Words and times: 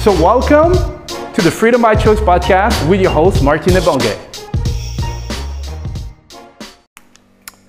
So 0.00 0.12
welcome 0.12 0.72
to 1.34 1.42
the 1.42 1.50
Freedom 1.50 1.82
by 1.82 1.94
Choice 1.94 2.20
podcast 2.20 2.88
with 2.88 3.02
your 3.02 3.10
host, 3.10 3.44
Martin 3.44 3.74
Ebonge. 3.74 4.16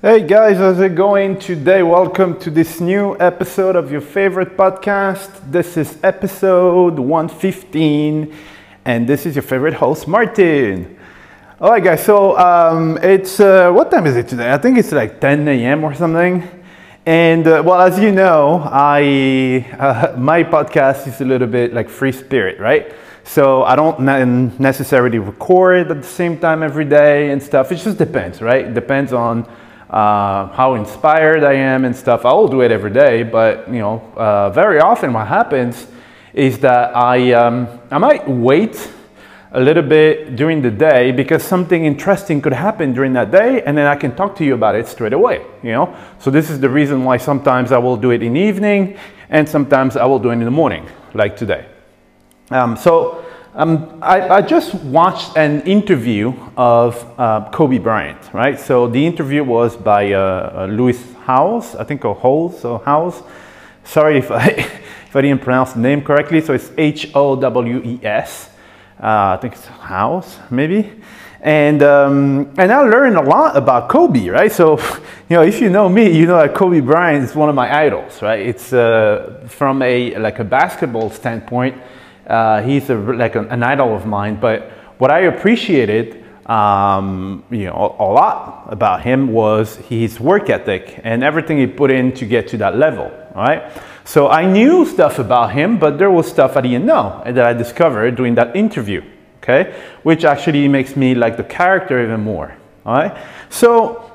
Hey 0.02 0.26
guys, 0.26 0.56
how's 0.56 0.80
it 0.80 0.96
going 0.96 1.38
today? 1.38 1.84
Welcome 1.84 2.40
to 2.40 2.50
this 2.50 2.80
new 2.80 3.18
episode 3.20 3.76
of 3.76 3.92
your 3.92 4.00
favorite 4.00 4.56
podcast. 4.56 5.52
This 5.52 5.76
is 5.76 5.98
episode 6.04 6.98
115, 7.00 8.34
and 8.86 9.10
this 9.10 9.26
is 9.26 9.36
your 9.36 9.44
favorite 9.44 9.74
host, 9.74 10.08
Martin. 10.08 10.98
All 11.60 11.72
right, 11.72 11.84
guys, 11.84 12.06
so 12.06 12.38
um, 12.38 12.98
it's 13.00 13.42
uh, 13.42 13.74
what 13.74 13.92
time 13.92 14.08
is 14.08 14.16
it 14.16 14.30
today? 14.30 14.54
I 14.54 14.58
think 14.58 14.78
it's 14.78 14.94
like 14.94 15.20
10 15.20 15.50
a.m. 15.50 15.84
or 15.84 15.94
something. 15.94 16.61
And 17.06 17.48
uh, 17.48 17.64
well, 17.66 17.82
as 17.82 17.98
you 17.98 18.12
know, 18.12 18.62
I 18.64 19.66
uh, 19.80 20.16
my 20.20 20.44
podcast 20.44 21.08
is 21.08 21.20
a 21.20 21.26
little 21.26 21.48
bit 21.48 21.74
like 21.74 21.90
free 21.90 22.12
spirit, 22.12 22.60
right? 22.60 22.94
So 23.24 23.64
I 23.64 23.76
don't 23.76 24.00
necessarily 24.60 25.18
record 25.18 25.90
at 25.90 26.02
the 26.02 26.08
same 26.08 26.38
time 26.38 26.62
every 26.62 26.86
day 26.86 27.32
and 27.32 27.42
stuff. 27.42 27.72
It 27.72 27.78
just 27.78 27.98
depends, 27.98 28.40
right? 28.42 28.66
It 28.66 28.74
depends 28.76 29.14
on 29.14 29.46
uh, 29.90 30.48
how 30.54 30.76
inspired 30.76 31.44
I 31.44 31.54
am 31.54 31.86
and 31.86 31.96
stuff. 31.96 32.24
I 32.24 32.34
will 32.34 32.48
do 32.48 32.62
it 32.62 32.72
every 32.72 32.92
day, 32.92 33.24
but 33.24 33.68
you 33.68 33.80
know, 33.80 34.00
uh, 34.16 34.52
very 34.52 34.80
often 34.80 35.14
what 35.14 35.28
happens 35.28 35.88
is 36.34 36.60
that 36.60 36.96
I, 36.96 37.34
um, 37.34 37.68
I 37.90 37.98
might 37.98 38.28
wait 38.28 38.92
a 39.54 39.60
little 39.60 39.84
bit 39.84 40.36
during 40.36 40.62
the 40.62 40.72
day 40.72 41.12
because 41.12 41.44
something 41.44 41.84
interesting 41.84 42.42
could 42.42 42.54
happen 42.54 42.94
during 42.94 43.14
that 43.14 43.32
day 43.32 43.62
and 43.64 43.78
then 43.78 43.86
I 43.86 43.96
can 43.96 44.16
talk 44.16 44.36
to 44.38 44.46
you 44.46 44.54
about 44.54 44.76
it 44.76 44.88
straight 44.88 45.12
away, 45.12 45.46
you 45.62 45.72
know? 45.72 45.94
So 46.20 46.32
this 46.32 46.50
is 46.50 46.60
the 46.62 46.70
reason 46.70 47.04
why 47.04 47.18
sometimes 47.18 47.74
I 47.74 47.78
will 47.78 47.98
do 47.98 48.12
it 48.12 48.24
in 48.24 48.34
the 48.34 48.40
evening 48.40 48.98
and 49.30 49.48
sometimes 49.48 49.98
I 49.98 50.06
will 50.06 50.20
do 50.20 50.30
it 50.30 50.34
in 50.34 50.46
the 50.46 50.52
morning, 50.52 50.88
like 51.14 51.36
today. 51.36 51.66
Um, 52.50 52.78
so 52.78 53.26
um, 53.54 54.00
I, 54.02 54.30
I, 54.30 54.42
just 54.42 54.74
watched 54.76 55.36
an 55.36 55.62
interview 55.64 56.34
of 56.56 56.96
uh, 57.18 57.50
Kobe 57.52 57.78
Bryant, 57.78 58.34
right? 58.34 58.58
So 58.58 58.88
the 58.88 59.06
interview 59.06 59.44
was 59.44 59.76
by 59.76 60.14
uh, 60.14 60.20
uh, 60.20 60.66
Lewis 60.68 61.04
Howes, 61.26 61.76
I 61.76 61.84
think, 61.84 62.06
or 62.06 62.16
Howes 62.16 62.64
or 62.64 62.80
Howes. 62.86 63.22
Sorry 63.84 64.18
if 64.18 64.32
I, 64.32 64.46
if 64.48 65.16
I 65.16 65.22
didn't 65.22 65.42
pronounce 65.42 65.74
the 65.74 65.80
name 65.80 66.02
correctly. 66.02 66.40
So 66.40 66.54
it's 66.54 66.72
H 66.78 67.12
O 67.14 67.36
W 67.36 67.82
E 67.84 68.00
S. 68.02 68.51
Uh, 69.02 69.36
I 69.36 69.38
think 69.42 69.54
it's 69.54 69.66
house 69.66 70.38
maybe. 70.52 70.92
And, 71.42 71.82
um, 71.82 72.54
and 72.60 72.72
I 72.72 72.82
learned 72.82 73.18
a 73.18 73.22
lot 73.22 73.58
about 73.58 73.90
Kobe, 73.90 74.28
right? 74.30 74.52
So, 74.52 74.78
you 75.30 75.38
know, 75.38 75.42
if 75.42 75.60
you 75.60 75.72
know 75.72 75.90
me, 75.90 76.16
you 76.16 76.28
know 76.28 76.38
that 76.38 76.54
Kobe 76.54 76.82
Bryant 76.82 77.24
is 77.24 77.36
one 77.36 77.50
of 77.50 77.56
my 77.56 77.76
idols, 77.76 78.22
right? 78.22 78.40
It's 78.40 78.74
uh, 78.74 79.44
from 79.48 79.82
a, 79.82 80.16
like 80.20 80.38
a 80.38 80.44
basketball 80.44 81.10
standpoint, 81.10 81.82
uh, 82.28 82.62
he's 82.62 82.92
a, 82.92 82.96
like 82.96 83.36
an, 83.36 83.48
an, 83.50 83.64
idol 83.64 83.96
of 83.96 84.06
mine. 84.06 84.40
But 84.40 84.70
what 85.00 85.10
I 85.10 85.22
appreciated, 85.22 86.21
um, 86.46 87.44
you 87.52 87.66
know, 87.66 87.96
a, 88.00 88.04
lot 88.04 88.68
about 88.70 89.04
him 89.04 89.32
was 89.32 89.76
his 89.76 90.20
work 90.20 90.50
ethic 90.50 91.00
and 91.04 91.24
everything 91.24 91.58
he 91.58 91.68
put 91.68 91.92
in 91.92 92.12
to 92.14 92.26
get 92.26 92.48
to 92.50 92.58
that 92.58 92.78
level. 92.78 93.12
Right. 93.36 93.72
So 94.04 94.28
I 94.30 94.46
knew 94.46 94.86
stuff 94.86 95.20
about 95.20 95.54
him, 95.54 95.78
but 95.78 95.98
there 95.98 96.12
was 96.12 96.28
stuff 96.28 96.58
I 96.58 96.62
didn't 96.62 96.86
know 96.86 97.22
that 97.26 97.46
I 97.46 97.54
discovered 97.54 98.16
during 98.16 98.36
that 98.36 98.56
interview. 98.56 99.04
Okay, 99.38 99.74
which 100.04 100.24
actually 100.24 100.68
makes 100.68 100.96
me 100.96 101.16
like 101.16 101.36
the 101.36 101.44
character 101.44 102.04
even 102.04 102.22
more. 102.22 102.56
All 102.86 102.94
right. 102.94 103.18
So 103.50 104.12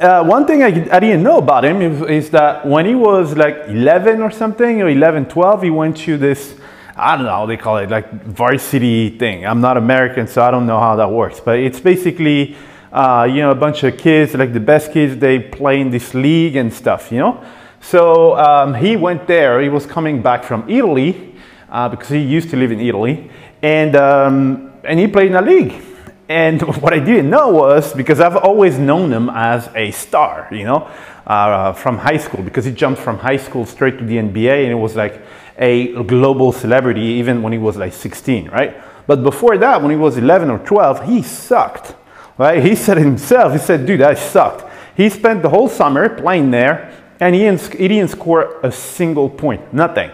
uh, 0.00 0.24
one 0.24 0.46
thing 0.46 0.62
I, 0.62 0.66
I, 0.66 1.00
didn't 1.00 1.22
know 1.22 1.38
about 1.38 1.64
him 1.64 1.82
is, 1.82 2.00
is, 2.02 2.30
that 2.30 2.66
when 2.66 2.86
he 2.86 2.94
was 2.94 3.36
like 3.36 3.56
11 3.66 4.22
or 4.22 4.30
something, 4.30 4.80
or 4.80 4.88
11, 4.88 5.26
12, 5.26 5.62
he 5.62 5.70
went 5.70 5.96
to 5.98 6.16
this 6.16 6.54
I 6.98 7.16
don't 7.16 7.26
know 7.26 7.32
how 7.32 7.46
they 7.46 7.56
call 7.56 7.78
it, 7.78 7.90
like 7.90 8.24
varsity 8.24 9.16
thing. 9.16 9.46
I'm 9.46 9.60
not 9.60 9.76
American, 9.76 10.26
so 10.26 10.42
I 10.42 10.50
don't 10.50 10.66
know 10.66 10.80
how 10.80 10.96
that 10.96 11.10
works. 11.10 11.40
But 11.40 11.60
it's 11.60 11.78
basically, 11.78 12.56
uh, 12.92 13.26
you 13.28 13.36
know, 13.36 13.52
a 13.52 13.54
bunch 13.54 13.84
of 13.84 13.96
kids, 13.96 14.34
like 14.34 14.52
the 14.52 14.60
best 14.60 14.92
kids, 14.92 15.16
they 15.18 15.38
play 15.38 15.80
in 15.80 15.90
this 15.90 16.12
league 16.14 16.56
and 16.56 16.72
stuff, 16.72 17.12
you 17.12 17.18
know? 17.18 17.44
So 17.80 18.36
um, 18.36 18.74
he 18.74 18.96
went 18.96 19.26
there. 19.26 19.60
He 19.60 19.68
was 19.68 19.86
coming 19.86 20.20
back 20.22 20.42
from 20.42 20.68
Italy 20.68 21.34
uh, 21.70 21.88
because 21.88 22.08
he 22.08 22.18
used 22.18 22.50
to 22.50 22.56
live 22.56 22.72
in 22.72 22.80
Italy. 22.80 23.30
And, 23.62 23.94
um, 23.94 24.72
and 24.84 24.98
he 24.98 25.06
played 25.06 25.28
in 25.28 25.36
a 25.36 25.42
league. 25.42 25.74
And 26.28 26.60
what 26.82 26.92
I 26.92 26.98
didn't 26.98 27.30
know 27.30 27.48
was 27.48 27.94
because 27.94 28.20
I've 28.20 28.36
always 28.36 28.78
known 28.78 29.12
him 29.12 29.30
as 29.30 29.68
a 29.74 29.90
star, 29.92 30.48
you 30.50 30.64
know, 30.64 30.90
uh, 31.26 31.72
from 31.72 31.98
high 31.98 32.16
school 32.16 32.42
because 32.42 32.64
he 32.64 32.72
jumped 32.72 33.00
from 33.00 33.18
high 33.18 33.36
school 33.36 33.66
straight 33.66 33.98
to 33.98 34.04
the 34.04 34.16
NBA 34.16 34.62
and 34.64 34.72
it 34.72 34.80
was 34.80 34.96
like 34.96 35.22
a 35.58 36.02
global 36.04 36.52
celebrity 36.52 37.00
even 37.00 37.42
when 37.42 37.52
he 37.52 37.58
was 37.58 37.76
like 37.76 37.92
16, 37.92 38.48
right? 38.50 38.76
But 39.06 39.22
before 39.22 39.58
that, 39.58 39.82
when 39.82 39.90
he 39.90 39.96
was 39.96 40.16
11 40.16 40.50
or 40.50 40.58
12, 40.60 41.06
he 41.06 41.22
sucked, 41.22 41.94
right? 42.36 42.62
He 42.62 42.74
said 42.74 42.98
himself, 42.98 43.52
he 43.52 43.58
said, 43.58 43.86
dude, 43.86 44.02
I 44.02 44.14
sucked. 44.14 44.70
He 44.96 45.08
spent 45.08 45.42
the 45.42 45.48
whole 45.48 45.68
summer 45.68 46.08
playing 46.08 46.50
there 46.50 46.92
and 47.20 47.34
he 47.34 47.42
didn't, 47.42 47.74
he 47.74 47.88
didn't 47.88 48.10
score 48.10 48.60
a 48.62 48.70
single 48.70 49.28
point, 49.28 49.72
nothing, 49.72 50.10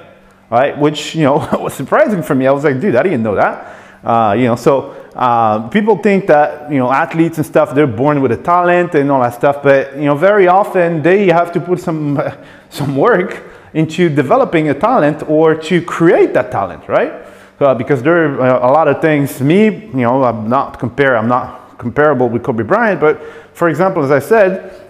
right? 0.50 0.78
Which, 0.78 1.14
you 1.14 1.24
know, 1.24 1.36
was 1.60 1.74
surprising 1.74 2.22
for 2.22 2.34
me. 2.34 2.46
I 2.46 2.52
was 2.52 2.64
like, 2.64 2.80
dude, 2.80 2.96
I 2.96 3.02
didn't 3.02 3.22
know 3.22 3.34
that. 3.34 3.76
Uh, 4.04 4.34
you 4.34 4.44
know, 4.44 4.56
so 4.56 4.90
uh, 5.14 5.68
people 5.68 5.96
think 5.96 6.26
that 6.26 6.70
you 6.70 6.76
know 6.76 6.92
athletes 6.92 7.38
and 7.38 7.46
stuff 7.46 7.74
they're 7.74 7.86
born 7.86 8.20
with 8.20 8.32
a 8.32 8.36
talent 8.36 8.94
and 8.94 9.10
all 9.10 9.22
that 9.22 9.32
stuff, 9.32 9.62
but 9.62 9.94
you 9.96 10.04
know 10.04 10.14
very 10.14 10.46
often 10.46 11.02
they 11.02 11.28
have 11.28 11.52
to 11.52 11.60
put 11.60 11.80
some 11.80 12.20
some 12.68 12.96
work 12.96 13.42
into 13.74 14.08
developing 14.08 14.70
a 14.70 14.74
talent 14.74 15.28
or 15.28 15.54
to 15.54 15.82
create 15.82 16.32
that 16.34 16.50
talent, 16.50 16.88
right? 16.88 17.12
Uh, 17.60 17.74
because 17.74 18.02
there 18.02 18.40
are 18.40 18.62
a 18.62 18.72
lot 18.72 18.88
of 18.88 19.00
things. 19.00 19.40
Me, 19.40 19.64
you 19.64 19.92
know, 19.92 20.24
I'm 20.24 20.48
not 20.48 20.78
compare. 20.78 21.16
I'm 21.16 21.28
not 21.28 21.78
comparable 21.78 22.28
with 22.28 22.42
Kobe 22.42 22.64
Bryant, 22.64 23.00
but 23.00 23.22
for 23.52 23.68
example, 23.68 24.02
as 24.02 24.10
I 24.10 24.18
said, 24.18 24.80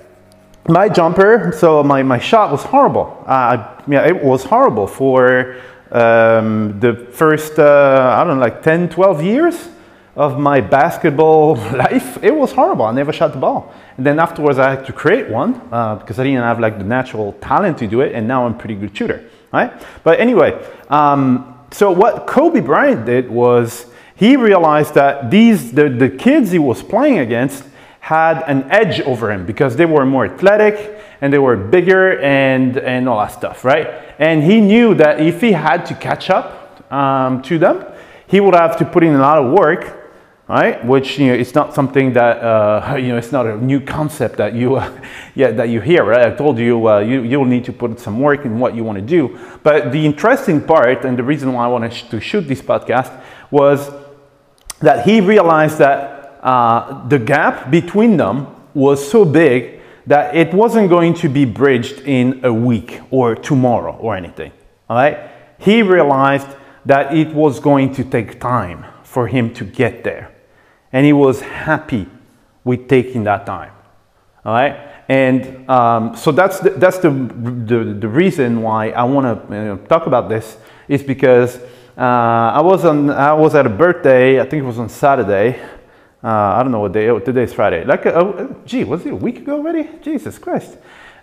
my 0.69 0.89
jumper, 0.89 1.53
so 1.55 1.83
my, 1.83 2.03
my 2.03 2.19
shot 2.19 2.51
was 2.51 2.63
horrible. 2.63 3.23
Uh, 3.27 3.77
yeah, 3.87 4.07
it 4.07 4.23
was 4.23 4.45
horrible 4.45 4.87
for 4.87 5.57
um, 5.91 6.81
the 6.81 7.07
first, 7.13 7.59
uh, 7.59 8.17
I 8.19 8.25
don't 8.25 8.39
know, 8.39 8.43
like 8.43 8.63
10, 8.63 8.89
12 8.89 9.23
years 9.23 9.69
of 10.17 10.39
my 10.39 10.61
basketball 10.61 11.57
life, 11.85 12.19
it 12.23 12.35
was 12.35 12.53
horrible. 12.53 12.87
I 12.87 12.93
never 12.93 13.13
shot 13.13 13.33
the 13.33 13.39
ball. 13.39 13.75
And 13.97 14.05
then 14.05 14.19
afterwards, 14.19 14.59
I 14.59 14.71
had 14.71 14.87
to 14.87 14.93
create 14.93 15.29
one 15.29 15.61
uh, 15.71 15.97
because 15.97 16.19
I 16.19 16.25
didn't 16.25 16.43
have 16.43 16.59
like 16.59 16.79
the 16.79 16.85
natural 16.85 17.33
talent 17.35 17.79
to 17.79 17.87
do 17.87 18.01
it. 18.01 18.13
And 18.15 18.27
now 18.27 18.47
I'm 18.47 18.55
a 18.55 18.59
pretty 18.59 18.75
good 18.75 18.97
shooter, 18.97 19.25
right? 19.53 19.73
But 20.03 20.19
anyway, 20.19 20.61
um, 20.89 21.59
so 21.71 21.91
what 21.91 22.27
Kobe 22.27 22.61
Bryant 22.61 23.07
did 23.07 23.31
was 23.31 23.87
he 24.17 24.37
realized 24.37 24.95
that 24.95 25.31
these 25.31 25.73
the, 25.73 25.89
the 25.89 26.09
kids 26.09 26.51
he 26.51 26.59
was 26.59 26.83
playing 26.83 27.19
against 27.19 27.65
had 28.01 28.43
an 28.43 28.71
edge 28.71 29.01
over 29.01 29.33
him 29.33 29.47
because 29.47 29.77
they 29.77 29.87
were 29.87 30.05
more 30.05 30.27
athletic 30.27 31.01
and 31.21 31.33
they 31.33 31.39
were 31.39 31.57
bigger 31.57 32.21
and 32.21 32.77
and 32.79 33.09
all 33.09 33.19
that 33.19 33.33
stuff, 33.33 33.65
right? 33.65 33.89
And 34.19 34.43
he 34.43 34.61
knew 34.61 34.95
that 34.95 35.21
if 35.21 35.41
he 35.41 35.53
had 35.53 35.87
to 35.87 35.95
catch 35.95 36.31
up 36.31 36.93
um, 36.93 37.43
to 37.43 37.59
them, 37.59 37.85
he 38.27 38.41
would 38.41 38.55
have 38.55 38.77
to 38.79 38.85
put 38.85 39.05
in 39.05 39.15
a 39.15 39.19
lot 39.19 39.39
of 39.39 39.53
work 39.53 40.04
right? 40.49 40.85
Which 40.85 41.19
you 41.19 41.29
know, 41.29 41.35
it's 41.35 41.55
not 41.55 41.75
something 41.75 42.13
that 42.13 42.39
uh, 42.39 42.97
you 42.99 43.09
know, 43.09 43.17
it's 43.17 43.33
not 43.33 43.47
a 43.47 43.57
new 43.57 43.81
concept 43.81 44.37
that 44.37 44.55
you, 44.55 44.77
uh, 44.77 45.01
yeah, 45.35 45.51
that 45.53 45.69
you 45.69 45.81
hear, 45.81 46.05
right? 46.05 46.27
I 46.27 46.35
told 46.35 46.59
you, 46.59 46.89
uh, 46.89 47.01
you 47.01 47.23
you'll 47.23 47.45
need 47.45 47.65
to 47.65 47.73
put 47.73 47.99
some 48.01 48.21
work 48.21 48.45
in 48.45 48.59
what 48.59 48.75
you 48.75 48.85
want 48.85 48.99
to 48.99 49.05
do. 49.05 49.39
But 49.63 49.93
the 49.93 50.05
interesting 50.05 50.61
part, 50.61 51.05
and 51.05 51.19
the 51.19 51.25
reason 51.25 51.53
why 51.53 51.65
I 51.65 51.69
wanted 51.69 51.93
to 52.11 52.21
shoot 52.21 52.43
this 52.43 52.63
podcast, 52.63 53.23
was 53.51 53.91
that 54.81 55.07
he 55.07 55.21
realized 55.21 55.79
that 55.79 56.39
uh, 56.43 57.07
the 57.09 57.19
gap 57.19 57.71
between 57.71 58.17
them 58.17 58.49
was 58.75 59.11
so 59.11 59.25
big 59.25 59.81
that 60.07 60.37
it 60.37 60.53
wasn't 60.53 60.91
going 60.91 61.15
to 61.15 61.29
be 61.31 61.47
bridged 61.47 62.01
in 62.01 62.45
a 62.45 62.53
week 62.53 63.01
or 63.11 63.35
tomorrow 63.35 63.97
or 63.97 64.15
anything. 64.15 64.53
All 64.91 64.97
right? 64.97 65.31
He 65.59 65.81
realized 65.81 66.49
that 66.85 67.17
it 67.17 67.29
was 67.29 67.59
going 67.59 67.95
to 67.95 68.05
take 68.05 68.39
time 68.39 68.85
for 69.03 69.27
him 69.29 69.55
to 69.55 69.65
get 69.65 70.05
there 70.05 70.34
and 70.95 71.05
he 71.05 71.13
was 71.13 71.41
happy 71.41 72.07
with 72.63 72.89
taking 72.89 73.25
that 73.25 73.45
time. 73.45 73.73
All 74.45 74.55
right, 74.55 74.77
and 75.09 75.69
um, 75.69 76.17
so 76.17 76.31
that's 76.31 76.61
the, 76.61 76.71
that's 76.71 76.99
the, 76.99 77.11
the, 77.11 77.97
the 77.99 78.09
reason 78.09 78.63
why 78.63 78.91
I 78.91 79.03
want 79.03 79.51
to 79.51 79.77
talk 79.89 80.07
about 80.07 80.29
this 80.29 80.57
is 80.87 81.03
because 81.03 81.57
uh, 81.99 82.01
I 82.01 82.61
was 82.63 82.85
on 82.85 83.11
I 83.11 83.33
was 83.33 83.55
at 83.55 83.67
a 83.67 83.71
birthday. 83.71 84.41
I 84.41 84.45
think 84.45 84.63
it 84.63 84.67
was 84.67 84.79
on 84.79 84.89
Saturday. 84.89 85.61
Uh, 86.23 86.29
I 86.29 86.63
don't 86.63 86.73
know 86.73 86.81
what 86.81 86.93
day. 86.93 87.09
Oh, 87.09 87.19
today 87.19 87.43
is 87.43 87.53
Friday. 87.53 87.85
Like, 87.85 88.07
uh, 88.07 88.47
gee, 88.65 88.85
was 88.85 89.05
it 89.05 89.13
a 89.13 89.17
week 89.17 89.39
ago 89.41 89.57
already? 89.57 89.91
Jesus 90.01 90.39
Christ. 90.39 90.79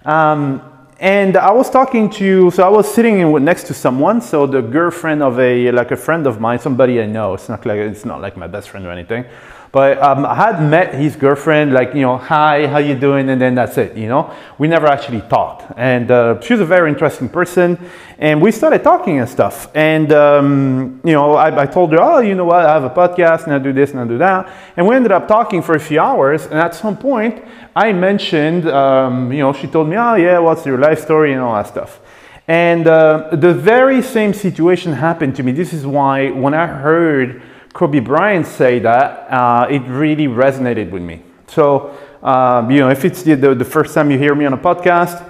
Um, 0.06 0.62
and 1.00 1.36
I 1.36 1.50
was 1.52 1.72
talking 1.72 2.12
to, 2.12 2.52
so 2.52 2.62
I 2.62 2.70
was 2.70 2.94
sitting 2.94 3.18
in, 3.20 3.44
next 3.44 3.64
to 3.64 3.74
someone, 3.74 4.22
so 4.22 4.46
the 4.46 4.62
girlfriend 4.62 5.24
of 5.24 5.40
a, 5.40 5.72
like 5.72 5.90
a 5.90 5.96
friend 5.96 6.28
of 6.28 6.40
mine, 6.40 6.60
somebody 6.60 7.02
I 7.02 7.08
know. 7.08 7.34
It's 7.34 7.50
not 7.50 7.66
like, 7.66 7.80
it's 7.80 8.06
not 8.06 8.22
like 8.22 8.38
my 8.38 8.46
best 8.46 8.70
friend 8.70 8.86
or 8.86 8.92
anything. 8.92 9.26
But 9.72 10.02
um, 10.02 10.26
I 10.26 10.36
had 10.36 10.62
met 10.62 10.94
his 10.94 11.16
girlfriend, 11.16 11.72
like, 11.72 11.94
you 11.94 12.02
know, 12.02 12.18
hi, 12.18 12.68
how 12.68 12.80
you 12.80 12.94
doing? 12.94 13.30
And 13.30 13.40
then 13.40 13.56
that's 13.56 13.78
it, 13.78 13.96
you 13.96 14.10
know. 14.10 14.34
We 14.58 14.68
never 14.68 14.86
actually 14.86 15.22
talked. 15.22 15.72
And 15.78 16.12
uh, 16.12 16.42
she 16.42 16.54
was 16.54 16.60
a 16.60 16.66
very 16.66 16.90
interesting 16.90 17.30
person. 17.30 17.80
And 18.18 18.42
we 18.42 18.52
started 18.52 18.84
talking 18.84 19.20
and 19.20 19.30
stuff. 19.30 19.74
And, 19.74 20.12
um, 20.12 21.00
you 21.06 21.14
know, 21.14 21.36
I, 21.36 21.62
I, 21.62 21.66
told 21.68 21.94
her, 21.94 22.02
oh, 22.02 22.20
you 22.20 22.36
know 22.36 22.44
what, 22.44 22.66
I 22.66 22.74
have 22.74 22.84
a 22.84 22.90
podcast 22.90 23.46
and 23.46 23.54
I 23.54 23.60
do 23.60 23.72
this 23.72 23.92
and 23.92 24.02
I 24.02 24.06
do 24.06 24.18
that. 24.18 24.52
And 24.76 24.86
we 24.86 24.94
ended 24.94 25.14
up 25.14 25.30
talking 25.30 25.62
for 25.62 25.76
a 25.76 25.80
few 25.80 26.02
hours. 26.02 26.48
And 26.48 26.56
at 26.56 26.76
some 26.76 26.98
point, 26.98 27.42
I 27.74 27.94
mentioned, 27.94 28.68
um, 28.68 29.32
you 29.32 29.40
know, 29.40 29.54
she 29.54 29.68
told 29.68 29.88
me, 29.88 29.96
oh, 29.96 30.16
yeah, 30.16 30.38
what's 30.40 30.66
your 30.66 30.80
life 30.80 31.00
story 31.00 31.32
and 31.32 31.42
all 31.42 31.54
that 31.54 31.68
stuff. 31.68 32.02
And 32.46 32.88
uh, 32.88 33.30
the 33.32 33.54
very 33.54 34.02
same 34.02 34.34
situation 34.34 34.92
happened 34.92 35.38
to 35.38 35.44
me. 35.44 35.54
This 35.54 35.72
is 35.72 35.86
why 35.86 36.32
when 36.32 36.54
I 36.54 36.68
heard 36.68 37.42
Kobe 37.74 38.00
Bryant 38.00 38.46
say 38.46 38.80
that, 38.80 39.32
uh, 39.32 39.68
it 39.70 39.80
really 39.84 40.28
resonated 40.28 40.92
with 40.92 41.02
me. 41.02 41.22
So, 41.48 41.98
um, 42.22 42.70
you 42.70 42.80
know, 42.80 42.90
if 42.90 43.06
it's 43.06 43.24
the, 43.24 43.36
the, 43.36 43.56
the, 43.56 43.66
first 43.66 43.94
time 43.94 44.12
you 44.12 44.18
hear 44.18 44.36
me 44.36 44.46
on 44.46 44.54
a 44.54 44.58
podcast, 44.58 45.26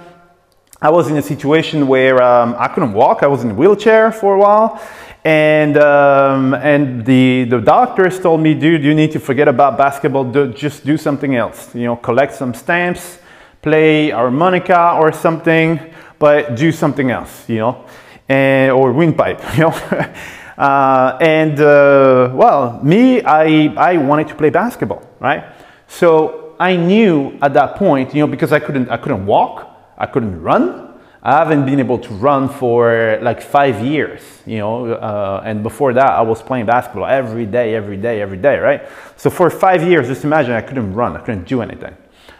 I 0.80 0.90
was 0.90 1.08
in 1.08 1.16
a 1.16 1.22
situation 1.22 1.86
where 1.86 2.20
um, 2.22 2.56
I 2.58 2.68
couldn't 2.68 2.92
walk. 2.92 3.22
I 3.22 3.28
was 3.28 3.44
in 3.44 3.52
a 3.52 3.54
wheelchair 3.54 4.10
for 4.10 4.34
a 4.34 4.38
while. 4.38 4.82
And, 5.24 5.76
um, 5.76 6.54
and 6.54 7.06
the, 7.06 7.44
the 7.44 7.60
doctors 7.60 8.18
told 8.18 8.40
me, 8.40 8.54
dude, 8.54 8.82
you 8.82 8.92
need 8.92 9.12
to 9.12 9.20
forget 9.20 9.46
about 9.46 9.78
basketball. 9.78 10.24
Do, 10.24 10.52
just 10.52 10.84
do 10.84 10.98
something 10.98 11.36
else. 11.36 11.72
You 11.74 11.84
know, 11.84 11.96
collect 11.96 12.34
some 12.34 12.54
stamps, 12.54 13.20
play 13.62 14.10
harmonica 14.10 14.96
or 14.98 15.12
something, 15.12 15.78
but 16.18 16.56
do 16.56 16.72
something 16.72 17.12
else, 17.12 17.48
you 17.48 17.58
know, 17.58 17.84
and, 18.28 18.72
or 18.72 18.92
windpipe, 18.92 19.40
you 19.56 19.60
know. 19.60 20.14
Uh, 20.56 21.16
and 21.20 21.58
uh, 21.60 22.30
well, 22.34 22.80
me, 22.82 23.22
I, 23.22 23.72
I 23.76 23.96
wanted 23.96 24.28
to 24.28 24.34
play 24.34 24.50
basketball, 24.50 25.02
right? 25.20 25.44
So 25.88 26.56
I 26.58 26.76
knew 26.76 27.38
at 27.42 27.54
that 27.54 27.76
point, 27.76 28.14
you 28.14 28.20
know, 28.20 28.26
because 28.26 28.52
I 28.52 28.60
couldn't, 28.60 28.90
I 28.90 28.96
couldn't 28.96 29.26
walk, 29.26 29.68
I 29.98 30.06
couldn't 30.06 30.40
run. 30.42 30.90
I 31.24 31.38
haven't 31.38 31.66
been 31.66 31.78
able 31.78 31.98
to 32.00 32.14
run 32.14 32.48
for 32.48 33.16
like 33.22 33.40
five 33.40 33.80
years, 33.80 34.20
you 34.44 34.58
know, 34.58 34.92
uh, 34.92 35.40
and 35.44 35.62
before 35.62 35.92
that 35.92 36.10
I 36.10 36.20
was 36.22 36.42
playing 36.42 36.66
basketball 36.66 37.06
every 37.06 37.46
day, 37.46 37.76
every 37.76 37.96
day, 37.96 38.20
every 38.20 38.38
day, 38.38 38.58
right? 38.58 38.88
So 39.16 39.30
for 39.30 39.48
five 39.48 39.84
years, 39.84 40.08
just 40.08 40.24
imagine 40.24 40.52
I 40.52 40.62
couldn't 40.62 40.92
run, 40.94 41.16
I 41.16 41.20
couldn't 41.20 41.46
do 41.46 41.62
anything, 41.62 41.96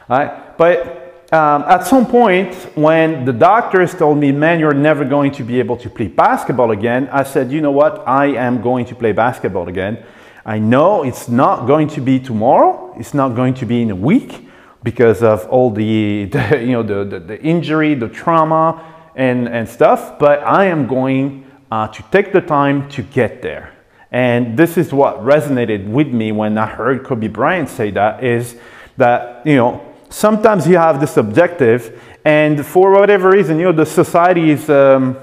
right? 0.09 0.59
But 0.59 1.02
um, 1.33 1.63
at 1.63 1.87
some 1.87 2.07
point, 2.07 2.55
when 2.77 3.25
the 3.25 3.33
doctors 3.33 3.95
told 3.95 4.19
me, 4.19 4.33
man, 4.33 4.61
you're 4.61 4.75
never 4.75 5.03
going 5.03 5.33
to 5.33 5.43
be 5.43 5.59
able 5.61 5.79
to 5.79 5.89
play 5.89 6.09
basketball 6.09 6.73
again, 6.73 7.09
I 7.11 7.23
said, 7.23 7.51
you 7.51 7.63
know 7.63 7.71
what? 7.71 8.07
I 8.07 8.27
am 8.27 8.61
going 8.61 8.85
to 8.87 8.95
play 8.95 9.13
basketball 9.13 9.69
again. 9.69 10.05
I 10.45 10.59
know 10.59 11.05
it's 11.05 11.31
not 11.31 11.67
going 11.67 11.89
to 11.89 12.03
be 12.03 12.21
tomorrow. 12.21 12.95
It's 12.99 13.15
not 13.15 13.31
going 13.35 13.55
to 13.55 13.65
be 13.65 13.81
in 13.81 13.91
a 13.91 13.97
week 13.97 14.47
because 14.83 15.23
of 15.23 15.47
all 15.49 15.71
the, 15.71 16.25
the 16.33 16.59
you 16.61 16.73
know, 16.73 16.83
the, 16.83 17.05
the, 17.05 17.21
the, 17.21 17.43
injury, 17.43 17.95
the 17.95 18.11
trauma 18.11 19.11
and, 19.17 19.49
and 19.49 19.67
stuff. 19.67 20.19
But 20.19 20.41
I 20.41 20.67
am 20.67 20.87
going 20.87 21.51
uh, 21.71 21.89
to 21.89 22.03
take 22.11 22.35
the 22.35 22.43
time 22.43 22.91
to 22.91 23.03
get 23.03 23.41
there. 23.41 23.73
And 24.11 24.59
this 24.59 24.77
is 24.77 24.93
what 24.93 25.21
resonated 25.21 25.89
with 25.89 26.09
me 26.09 26.31
when 26.31 26.59
I 26.59 26.67
heard 26.67 27.05
Kobe 27.05 27.29
Bryant 27.29 27.71
say 27.71 27.91
that 27.93 28.23
is 28.23 28.57
that, 28.99 29.47
you 29.47 29.57
know, 29.57 29.92
sometimes 30.13 30.67
you 30.67 30.77
have 30.77 31.01
this 31.01 31.17
objective 31.17 32.01
and 32.25 32.65
for 32.65 32.93
whatever 32.93 33.31
reason, 33.31 33.59
you 33.59 33.65
know, 33.65 33.73
the 33.73 33.87
society 33.87 34.51
is, 34.51 34.71
um, 34.71 35.17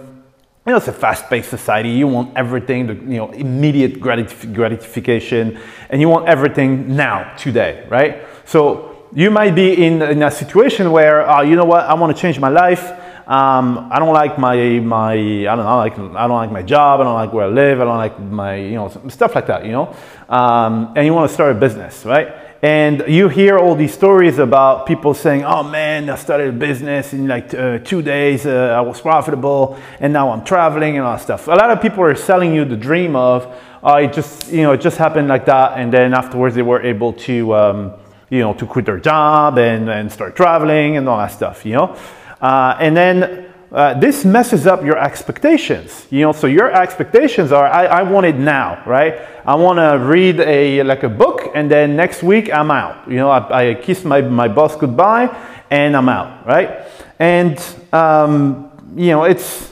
you 0.66 0.72
know, 0.72 0.78
it's 0.78 0.88
a 0.88 0.94
fast-paced 0.94 1.50
society. 1.50 1.90
You 1.90 2.08
want 2.08 2.36
everything, 2.36 2.88
the, 2.88 2.94
you 2.94 3.18
know, 3.18 3.30
immediate 3.32 4.02
gratif 4.02 4.54
gratification, 4.54 5.58
and 5.90 6.02
you 6.02 6.10
want 6.10 6.28
everything 6.28 6.96
now, 6.96 7.34
today, 7.38 7.86
right? 7.90 8.24
So 8.46 9.08
you 9.14 9.32
might 9.32 9.56
be 9.56 9.86
in, 9.86 10.02
in 10.02 10.22
a 10.24 10.32
situation 10.32 10.92
where, 10.92 11.28
uh, 11.28 11.42
you 11.42 11.56
know 11.56 11.66
what, 11.66 11.86
I 11.86 11.94
want 11.94 12.16
to 12.16 12.22
change 12.22 12.40
my 12.40 12.50
life. 12.50 12.92
Um, 13.26 13.90
I 13.92 14.00
don't 14.00 14.14
like 14.14 14.40
my 14.40 14.56
my 14.80 15.14
I 15.14 15.56
don't 15.56 15.60
know 15.60 15.78
like 15.78 15.94
I 15.94 16.28
don't 16.28 16.38
like 16.38 16.52
my 16.52 16.64
job. 16.64 17.00
I 17.00 17.04
don't 17.04 17.14
like 17.14 17.32
where 17.32 17.46
I 17.46 17.50
live. 17.50 17.80
I 17.80 17.84
don't 17.86 17.98
like 17.98 18.20
my 18.20 18.56
you 18.56 18.74
know 18.74 18.90
stuff 19.08 19.36
like 19.36 19.46
that. 19.46 19.66
You 19.66 19.72
know, 19.72 19.96
um, 20.28 20.94
and 20.96 21.06
you 21.06 21.14
want 21.14 21.30
to 21.30 21.34
start 21.34 21.56
a 21.56 21.60
business, 21.60 22.06
right? 22.06 22.49
And 22.62 23.06
you 23.08 23.30
hear 23.30 23.58
all 23.58 23.74
these 23.74 23.94
stories 23.94 24.38
about 24.38 24.86
people 24.86 25.14
saying, 25.14 25.46
oh 25.46 25.64
man, 25.64 26.10
I 26.10 26.18
started 26.18 26.50
a 26.50 26.52
business 26.52 27.14
in 27.14 27.26
like 27.26 27.54
uh, 27.54 27.80
two 27.80 28.02
days, 28.02 28.46
uh, 28.46 28.76
I 28.78 28.82
was 28.82 29.00
profitable, 29.00 29.80
and 30.02 30.12
now 30.12 30.32
I'm 30.32 30.44
traveling 30.44 30.98
and 30.98 31.06
all 31.06 31.16
that 31.16 31.24
stuff. 31.24 31.48
A 31.48 31.52
lot 31.52 31.70
of 31.70 31.82
people 31.82 32.04
are 32.04 32.16
selling 32.16 32.54
you 32.54 32.66
the 32.66 32.76
dream 32.76 33.16
of, 33.16 33.48
oh, 33.82 33.96
it 33.96 34.12
just, 34.12 34.52
you 34.52 34.64
know, 34.64 34.74
it 34.74 34.82
just 34.82 34.98
happened 34.98 35.30
like 35.30 35.46
that, 35.46 35.78
and 35.78 35.94
then 35.94 36.14
afterwards 36.14 36.54
they 36.54 36.62
were 36.62 36.82
able 36.82 37.14
to, 37.14 37.56
um, 37.56 37.94
you 38.30 38.40
know, 38.40 38.54
to 38.54 38.66
quit 38.66 38.86
their 38.86 39.00
job 39.00 39.58
and, 39.58 39.90
and 39.90 40.12
start 40.12 40.36
traveling 40.36 40.98
and 40.98 41.08
all 41.08 41.18
that 41.18 41.32
stuff, 41.32 41.66
you 41.66 41.76
know. 41.76 41.96
Uh, 42.42 42.76
and 42.82 42.96
then 42.96 43.49
uh, 43.72 43.94
this 44.00 44.26
messes 44.26 44.66
up 44.66 44.84
your 44.84 44.98
expectations. 44.98 46.08
You 46.10 46.22
know, 46.22 46.32
so 46.32 46.48
your 46.48 46.72
expectations 46.72 47.52
are, 47.52 47.68
I, 47.68 47.86
I 47.86 48.04
want 48.04 48.26
it 48.26 48.36
now, 48.36 48.84
right? 48.86 49.22
I 49.46 49.56
want 49.56 49.78
to 49.78 50.04
read 50.04 50.40
a 50.40 50.84
like 50.84 51.04
a 51.04 51.10
book, 51.10 51.52
and 51.54 51.70
then 51.70 51.96
next 51.96 52.24
week 52.24 52.52
I'm 52.52 52.72
out. 52.72 53.10
You 53.10 53.18
know, 53.18 53.30
I, 53.30 53.70
I 53.70 53.74
kiss 53.76 54.04
my 54.04 54.22
my 54.22 54.48
boss 54.48 54.76
goodbye, 54.76 55.30
and 55.70 55.96
I'm 55.96 56.10
out, 56.10 56.48
right? 56.48 56.88
And 57.20 57.60
um, 57.94 58.72
you 58.96 59.12
know, 59.12 59.24
it's 59.24 59.72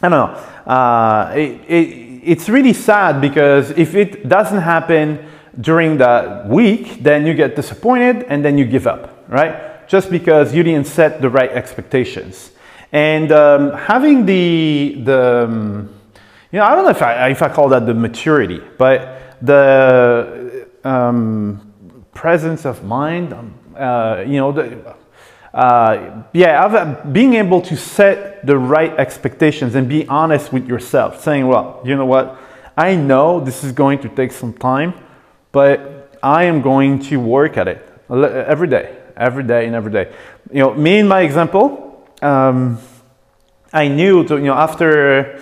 I 0.00 0.08
don't 0.08 0.10
know. 0.10 0.72
Uh, 0.72 1.32
it, 1.36 1.60
it, 1.68 2.04
it's 2.24 2.48
really 2.48 2.72
sad 2.72 3.20
because 3.20 3.70
if 3.72 3.94
it 3.94 4.28
doesn't 4.28 4.60
happen 4.60 5.28
during 5.60 5.98
that 5.98 6.48
week, 6.48 7.02
then 7.02 7.26
you 7.26 7.34
get 7.34 7.54
disappointed 7.54 8.24
and 8.28 8.44
then 8.44 8.56
you 8.56 8.64
give 8.64 8.86
up, 8.86 9.24
right? 9.28 9.86
Just 9.88 10.10
because 10.10 10.54
you 10.54 10.62
didn't 10.62 10.86
set 10.86 11.20
the 11.20 11.28
right 11.28 11.50
expectations. 11.50 12.50
And 12.94 13.32
um, 13.32 13.72
having 13.72 14.24
the, 14.24 15.00
the 15.02 15.44
um, 15.48 15.88
you 16.52 16.60
know, 16.60 16.64
I 16.64 16.76
don't 16.76 16.84
know 16.84 16.90
if 16.90 17.02
I, 17.02 17.28
if 17.30 17.42
I 17.42 17.48
call 17.48 17.68
that 17.70 17.86
the 17.86 17.94
maturity, 17.94 18.62
but 18.78 19.36
the 19.42 20.68
um, 20.84 21.74
presence 22.14 22.64
of 22.64 22.84
mind, 22.84 23.32
um, 23.32 23.52
uh, 23.76 24.22
you 24.24 24.36
know, 24.36 24.52
the, 24.52 24.94
uh, 25.52 26.22
yeah, 26.32 26.64
I've, 26.64 27.12
being 27.12 27.34
able 27.34 27.60
to 27.62 27.76
set 27.76 28.46
the 28.46 28.56
right 28.56 28.92
expectations 28.92 29.74
and 29.74 29.88
be 29.88 30.06
honest 30.06 30.52
with 30.52 30.68
yourself, 30.68 31.20
saying, 31.20 31.48
well, 31.48 31.82
you 31.84 31.96
know 31.96 32.06
what, 32.06 32.38
I 32.76 32.94
know 32.94 33.40
this 33.40 33.64
is 33.64 33.72
going 33.72 33.98
to 34.02 34.08
take 34.08 34.30
some 34.30 34.52
time, 34.52 34.94
but 35.50 36.16
I 36.22 36.44
am 36.44 36.62
going 36.62 37.00
to 37.10 37.16
work 37.16 37.56
at 37.56 37.66
it 37.66 37.84
every 38.08 38.68
day, 38.68 38.96
every 39.16 39.42
day 39.42 39.66
and 39.66 39.74
every 39.74 39.90
day. 39.90 40.14
You 40.52 40.60
know, 40.60 40.74
me 40.74 41.00
in 41.00 41.08
my 41.08 41.22
example, 41.22 41.83
um, 42.24 42.78
I 43.72 43.88
knew 43.88 44.24
to, 44.24 44.36
you 44.36 44.44
know, 44.44 44.54
after, 44.54 45.38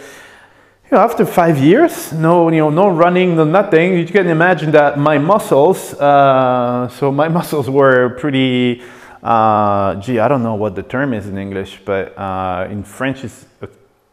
you 0.84 0.90
know, 0.90 0.98
after 0.98 1.24
five 1.24 1.58
years, 1.58 2.12
no, 2.12 2.50
you 2.50 2.58
know, 2.58 2.70
no 2.70 2.88
running, 2.88 3.36
no 3.36 3.44
nothing, 3.44 3.98
you 3.98 4.06
can 4.06 4.26
imagine 4.26 4.72
that 4.72 4.98
my 4.98 5.18
muscles, 5.18 5.94
uh, 5.94 6.88
so 6.88 7.12
my 7.12 7.28
muscles 7.38 7.70
were 7.70 8.10
pretty, 8.18 8.82
uh, 9.22 9.94
gee, 9.96 10.18
I 10.18 10.28
don't 10.28 10.42
know 10.42 10.54
what 10.54 10.74
the 10.74 10.82
term 10.82 11.14
is 11.14 11.26
in 11.26 11.38
English, 11.38 11.80
but 11.84 12.18
uh, 12.18 12.66
in 12.70 12.82
French 12.82 13.24
it's 13.24 13.46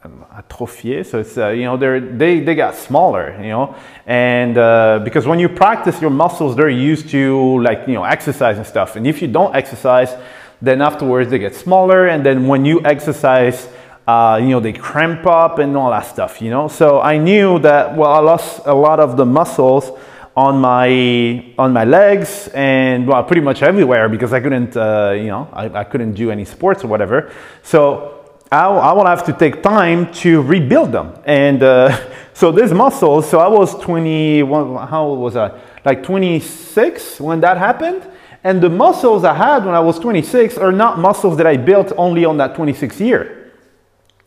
atrophié. 0.04 1.06
So 1.06 1.20
it's 1.20 1.38
uh, 1.38 1.50
you 1.50 1.64
know 1.64 1.76
they 1.76 2.00
they 2.00 2.40
they 2.40 2.56
got 2.56 2.76
smaller, 2.76 3.36
you 3.42 3.50
know, 3.50 3.76
and 4.06 4.58
uh, 4.58 5.02
because 5.04 5.28
when 5.28 5.40
you 5.40 5.50
practice 5.50 6.00
your 6.00 6.10
muscles, 6.10 6.56
they're 6.56 6.70
used 6.70 7.10
to 7.10 7.62
like 7.62 7.88
you 7.88 7.96
know 7.96 8.04
exercise 8.04 8.58
and 8.58 8.66
stuff. 8.66 8.96
And 8.96 9.06
if 9.06 9.22
you 9.22 9.28
don't 9.28 9.54
exercise, 9.56 10.16
then 10.62 10.82
afterwards 10.82 11.30
they 11.30 11.39
get 11.39 11.56
smaller, 11.56 12.08
and 12.08 12.25
then 12.25 12.48
when 12.48 12.66
you 12.66 12.84
exercise. 12.86 13.68
Uh, 14.08 14.38
you 14.42 14.48
know 14.48 14.60
they 14.60 14.74
cramp 14.74 15.24
up 15.28 15.60
and 15.60 15.78
all 15.78 15.92
that 15.92 16.04
stuff 16.04 16.42
you 16.42 16.50
know 16.50 16.68
so 16.68 17.00
i 17.00 17.16
knew 17.16 17.60
that 17.60 17.96
well 17.96 18.12
i 18.12 18.18
lost 18.18 18.60
a 18.66 18.74
lot 18.74 19.00
of 19.00 19.18
the 19.18 19.25
muscles 19.25 19.92
on 20.36 20.60
my 20.60 21.54
on 21.60 21.72
my 21.72 21.86
legs 21.86 22.50
and 22.56 23.06
well 23.06 23.24
pretty 23.24 23.42
much 23.42 23.62
everywhere 23.62 24.10
because 24.10 24.34
i 24.34 24.39
couldn't 24.39 24.75
uh, 24.75 25.13
you 25.16 25.28
know 25.28 25.48
I, 25.54 25.82
I 25.82 25.84
couldn't 25.84 26.13
do 26.13 26.32
any 26.32 26.44
sports 26.44 26.84
or 26.84 26.88
whatever 26.88 27.32
so 27.62 28.20
I, 28.51 28.66
I 28.66 28.94
will 28.94 29.06
have 29.06 29.24
to 29.25 29.34
take 29.34 29.62
time 29.62 30.12
to 30.13 30.42
rebuild 30.42 30.92
them. 30.92 31.13
And 31.25 31.62
uh, 31.62 31.96
so 32.34 32.51
these 32.51 32.74
muscles, 32.74 33.30
so 33.30 33.39
I 33.39 33.48
was 33.48 33.80
21, 33.80 34.88
how 34.88 35.04
old 35.06 35.20
was 35.20 35.36
I? 35.36 35.60
Like 35.86 36.04
26 36.04 37.20
when 37.20 37.42
that 37.42 37.58
happened. 37.58 38.08
And 38.43 38.62
the 38.62 38.69
muscles 38.69 39.24
I 39.24 39.34
had 39.34 39.65
when 39.65 39.75
I 39.75 39.79
was 39.79 40.00
26 40.00 40.58
are 40.58 40.72
not 40.72 40.98
muscles 40.98 41.38
that 41.38 41.48
I 41.48 41.58
built 41.58 41.91
only 41.98 42.24
on 42.25 42.38
that 42.38 42.55
26 42.55 43.01
year, 43.01 43.51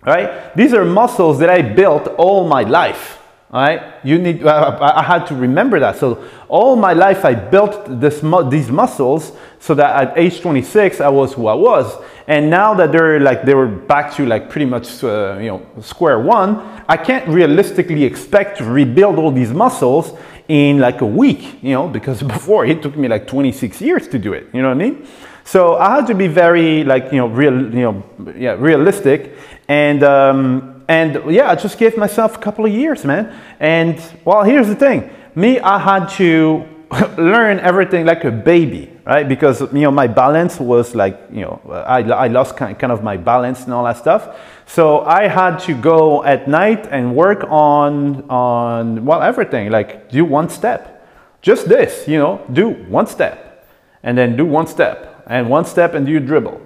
right? 0.03 0.55
These 0.55 0.75
are 0.75 0.85
muscles 0.85 1.39
that 1.39 1.49
I 1.49 1.63
built 1.63 2.09
all 2.19 2.47
my 2.47 2.63
life. 2.63 3.19
right? 3.51 3.95
you 4.03 4.19
need. 4.19 4.45
I 4.47 5.03
had 5.03 5.27
to 5.27 5.35
remember 5.35 5.79
that. 5.81 5.97
So 5.97 6.25
all 6.49 6.77
my 6.77 6.93
life, 6.93 7.25
I 7.25 7.35
built 7.35 8.01
this, 8.01 8.21
these 8.51 8.71
muscles 8.71 9.33
so 9.61 9.75
that 9.75 10.09
at 10.09 10.19
age 10.19 10.41
26, 10.41 11.01
I 11.01 11.09
was 11.09 11.35
who 11.35 11.47
I 11.47 11.55
was. 11.55 11.97
And 12.27 12.51
now 12.51 12.75
that 12.75 12.93
they're 12.93 13.21
like 13.21 13.43
they 13.45 13.55
were 13.55 13.67
back 13.67 14.15
to 14.15 14.27
like 14.27 14.49
pretty 14.49 14.67
much 14.67 15.03
uh, 15.05 15.39
you 15.41 15.49
know 15.49 15.67
square 15.81 16.19
one, 16.21 16.61
I 16.89 16.97
can't 16.97 17.27
realistically 17.29 18.05
expect 18.05 18.59
to 18.59 18.65
rebuild 18.65 19.19
all 19.19 19.31
these 19.31 19.53
muscles 19.53 20.13
in 20.49 20.79
like 20.79 21.01
a 21.01 21.07
week. 21.07 21.63
You 21.63 21.73
know, 21.73 21.89
because 21.89 22.23
before 22.37 22.67
it 22.67 22.83
took 22.83 22.97
me 22.97 23.09
like 23.09 23.27
26 23.27 23.81
years 23.81 24.09
to 24.09 24.19
do 24.19 24.33
it. 24.33 24.49
You 24.53 24.63
know 24.63 24.69
what 24.69 24.81
I 24.83 24.91
mean? 24.91 25.07
So 25.45 25.77
I 25.77 25.97
had 25.97 26.07
to 26.07 26.15
be 26.15 26.29
very 26.29 26.85
like 26.85 27.11
you 27.13 27.19
know 27.19 27.27
real 27.27 27.55
you 27.55 27.83
know 27.83 28.03
yeah 28.37 28.57
realistic 28.59 29.37
and. 29.69 30.03
Um, 30.03 30.73
and 30.89 31.33
yeah, 31.33 31.51
I 31.51 31.55
just 31.55 31.79
gave 31.79 31.97
myself 31.97 32.37
a 32.37 32.41
couple 32.41 32.67
of 32.67 32.73
years, 32.73 33.05
man. 33.05 33.35
And 33.61 33.99
well, 34.25 34.43
here's 34.43 34.67
the 34.67 34.75
thing. 34.75 35.09
Me, 35.35 35.59
I 35.59 35.79
had 35.79 36.07
to 36.19 36.67
learn 37.17 37.61
everything 37.61 38.05
like 38.05 38.25
a 38.25 38.31
baby, 38.31 38.92
right? 39.05 39.29
Because, 39.29 39.61
you 39.61 39.81
know, 39.81 39.91
my 39.91 40.07
balance 40.07 40.61
was 40.61 40.95
like, 40.95 41.21
you 41.31 41.43
know, 41.43 41.61
I, 41.69 42.03
I 42.03 42.29
lost 42.29 42.57
kind, 42.57 42.81
of 42.83 43.03
my 43.03 43.17
balance 43.17 43.65
and 43.65 43.73
all 43.73 43.85
that 43.85 43.97
stuff. 43.97 44.37
So 44.67 45.01
I 45.01 45.29
had 45.29 45.59
to 45.61 45.75
go 45.75 46.25
at 46.25 46.49
night 46.49 46.87
and 46.91 47.15
work 47.17 47.45
on, 47.49 48.29
on, 48.31 49.05
well, 49.05 49.23
everything, 49.23 49.71
like 49.71 50.11
do 50.11 50.25
one 50.25 50.49
step. 50.49 51.07
Just 51.43 51.69
this, 51.69 52.07
you 52.07 52.19
know, 52.19 52.45
do 52.53 52.69
one 52.69 53.07
step 53.07 53.67
and 54.03 54.17
then 54.17 54.37
do 54.37 54.45
one 54.45 54.67
step 54.67 55.25
and 55.27 55.51
one 55.51 55.65
step 55.65 55.95
and 55.95 56.07
you 56.07 56.21
dribble. 56.21 56.61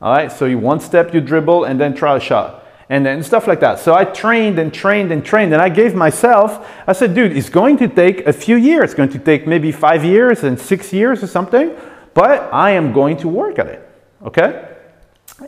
All 0.00 0.12
right, 0.12 0.32
so 0.32 0.46
you 0.46 0.58
one 0.58 0.80
step, 0.80 1.14
you 1.14 1.20
dribble 1.20 1.64
and 1.64 1.78
then 1.78 1.94
try 1.94 2.16
a 2.16 2.20
shot 2.20 2.61
and 2.92 3.06
then 3.06 3.22
stuff 3.22 3.46
like 3.46 3.60
that. 3.60 3.78
So 3.78 3.94
I 3.94 4.04
trained 4.04 4.58
and 4.58 4.72
trained 4.72 5.12
and 5.12 5.24
trained, 5.24 5.54
and 5.54 5.62
I 5.62 5.70
gave 5.70 5.94
myself, 5.94 6.68
I 6.86 6.92
said, 6.92 7.14
dude, 7.14 7.34
it's 7.34 7.48
going 7.48 7.78
to 7.78 7.88
take 7.88 8.26
a 8.26 8.34
few 8.34 8.56
years. 8.56 8.90
It's 8.90 8.94
going 8.94 9.08
to 9.08 9.18
take 9.18 9.46
maybe 9.46 9.72
five 9.72 10.04
years 10.04 10.44
and 10.44 10.60
six 10.60 10.92
years 10.92 11.22
or 11.22 11.26
something, 11.26 11.74
but 12.12 12.52
I 12.52 12.72
am 12.72 12.92
going 12.92 13.16
to 13.16 13.28
work 13.28 13.58
at 13.58 13.68
it, 13.68 13.88
okay? 14.26 14.76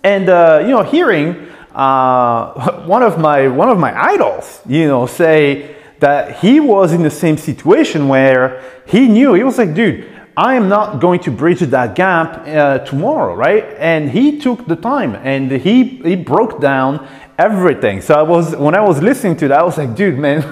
And, 0.03 0.31
uh, 0.31 0.61
you 0.63 0.71
know, 0.71 0.85
hearing 0.85 1.47
uh, 1.75 2.81
one, 2.87 3.03
of 3.03 3.21
my, 3.21 3.47
one 3.49 3.69
of 3.69 3.79
my 3.79 3.93
idols, 3.95 4.63
you 4.67 4.87
know, 4.87 5.05
say 5.05 5.77
that 5.99 6.39
he 6.39 6.61
was 6.61 6.95
in 6.95 7.03
the 7.03 7.11
same 7.11 7.37
situation 7.37 8.09
where 8.09 8.65
he 8.87 9.07
knew, 9.07 9.35
he 9.35 9.45
was 9.45 9.59
like, 9.59 9.75
dude, 9.75 10.11
I 10.37 10.57
am 10.57 10.69
not 10.69 11.01
going 11.01 11.21
to 11.21 11.31
bridge 11.31 11.61
that 11.61 11.95
gap 11.95 12.49
uh, 12.49 12.79
tomorrow, 12.79 13.35
right? 13.35 13.65
And 13.79 14.11
he 14.11 14.41
took 14.41 14.67
the 14.67 14.75
time 14.75 15.15
and 15.15 15.51
he, 15.51 15.99
he 15.99 16.17
broke 16.17 16.61
down 16.61 17.07
everything. 17.39 18.01
So 18.01 18.15
I 18.15 18.23
was 18.23 18.57
when 18.57 18.75
I 18.75 18.81
was 18.81 19.03
listening 19.03 19.37
to 19.39 19.49
that, 19.49 19.61
I 19.61 19.63
was 19.63 19.79
like, 19.79 19.95
dude, 19.95 20.19
man, 20.19 20.43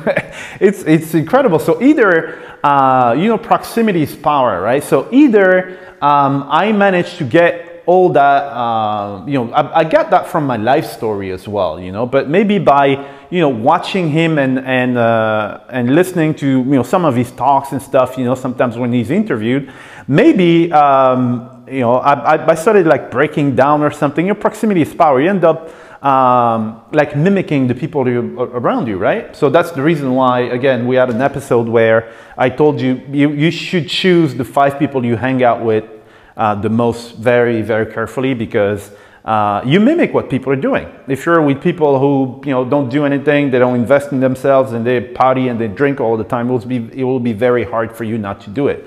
it's 0.61 0.83
it's 0.83 1.15
incredible. 1.15 1.59
So 1.59 1.83
either 1.83 2.41
uh, 2.65 3.15
you 3.19 3.29
know 3.29 3.39
proximity 3.39 4.03
is 4.03 4.15
power, 4.15 4.61
right? 4.61 4.83
So 4.83 5.09
either 5.13 5.79
um, 6.01 6.47
I 6.49 6.73
managed 6.73 7.19
to 7.19 7.25
get 7.25 7.73
all 7.87 8.11
that 8.11 8.45
uh, 8.45 9.25
you 9.27 9.35
know 9.35 9.53
I, 9.53 9.81
I 9.81 9.85
get 9.85 10.11
that 10.11 10.29
from 10.29 10.47
my 10.47 10.57
life 10.57 10.87
story 10.87 11.33
as 11.33 11.49
well 11.49 11.81
you 11.81 11.91
know 11.91 12.07
but 12.07 12.29
maybe 12.29 12.59
by 12.59 12.87
you 13.31 13.41
know 13.41 13.49
watching 13.49 14.09
him 14.09 14.39
and 14.39 14.61
and 14.61 14.97
uh, 14.97 15.61
and 15.69 15.95
listening 15.95 16.35
to 16.35 16.47
you 16.47 16.65
know 16.65 16.85
some 16.85 17.05
of 17.05 17.17
his 17.17 17.33
talks 17.33 17.73
and 17.73 17.83
stuff 17.83 18.17
you 18.17 18.25
know 18.25 18.37
sometimes 18.37 18.77
when 18.77 18.93
he's 18.93 19.11
interviewed 19.11 19.73
maybe 20.07 20.71
um, 20.73 21.65
you 21.67 21.81
know 21.81 21.95
I, 21.95 22.47
I 22.53 22.55
started 22.55 22.87
like 22.87 23.11
breaking 23.11 23.57
down 23.57 23.83
or 23.83 23.91
something 23.91 24.27
your 24.27 24.37
proximity 24.37 24.83
is 24.83 24.95
power 24.95 25.21
you 25.21 25.29
end 25.29 25.45
up 25.45 25.71
um, 26.03 26.83
like 26.93 27.17
mimicking 27.17 27.69
the 27.69 27.75
people 27.75 28.09
you, 28.09 28.41
around 28.41 28.89
you, 28.89 28.99
right? 28.99 29.35
So 29.37 29.49
that's 29.49 29.71
the 29.71 29.83
reason 29.83 30.15
why, 30.15 30.41
again, 30.41 30.87
we 30.87 30.97
had 30.97 31.11
an 31.11 31.23
episode 31.23 31.69
where 31.69 32.13
I 32.37 32.51
told 32.51 32.81
you, 32.81 33.01
you, 33.11 33.31
you 33.31 33.51
should 33.53 33.89
choose 33.89 34.35
the 34.35 34.45
five 34.45 34.79
people 34.79 35.05
you 35.05 35.17
hang 35.17 35.45
out 35.45 35.65
with 35.65 35.85
uh, 36.37 36.57
the 36.57 36.69
most 36.69 37.17
very, 37.17 37.63
very 37.63 37.87
carefully 37.87 38.35
because 38.35 38.91
uh, 39.25 39.63
you 39.65 39.79
mimic 39.79 40.13
what 40.13 40.29
people 40.29 40.53
are 40.53 40.57
doing. 40.57 40.93
If 41.07 41.25
you're 41.25 41.41
with 41.41 41.63
people 41.63 42.01
who 42.01 42.43
you 42.45 42.51
know 42.51 42.65
don't 42.65 42.89
do 42.89 43.05
anything, 43.05 43.53
they 43.53 43.61
don't 43.61 43.77
invest 43.77 44.11
in 44.11 44.19
themselves, 44.19 44.73
and 44.73 44.85
they 44.85 45.01
party 45.01 45.47
and 45.47 45.61
they 45.61 45.69
drink 45.69 46.01
all 46.01 46.17
the 46.17 46.25
time, 46.25 46.49
it 46.49 46.53
will 46.53 46.67
be 46.67 47.01
it 47.01 47.05
will 47.05 47.21
be 47.21 47.33
very 47.33 47.63
hard 47.63 47.95
for 47.97 48.03
you 48.03 48.19
not 48.19 48.41
to 48.41 48.51
do 48.51 48.67
it. 48.67 48.85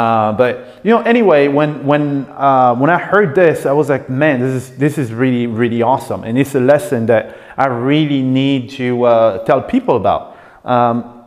Uh, 0.00 0.32
but 0.32 0.80
you 0.82 0.90
know, 0.90 1.02
anyway, 1.02 1.46
when 1.46 1.84
when 1.84 2.24
uh, 2.30 2.74
when 2.74 2.88
I 2.88 2.96
heard 2.96 3.34
this, 3.34 3.66
I 3.66 3.72
was 3.72 3.90
like, 3.90 4.08
man, 4.08 4.40
this 4.40 4.54
is 4.62 4.78
this 4.78 4.96
is 4.96 5.12
really 5.12 5.46
really 5.46 5.82
awesome, 5.82 6.24
and 6.24 6.38
it's 6.38 6.54
a 6.54 6.60
lesson 6.60 7.04
that 7.06 7.36
I 7.58 7.66
really 7.66 8.22
need 8.22 8.70
to 8.80 9.04
uh, 9.04 9.44
tell 9.44 9.60
people 9.60 9.96
about 9.96 10.38
um, 10.64 11.26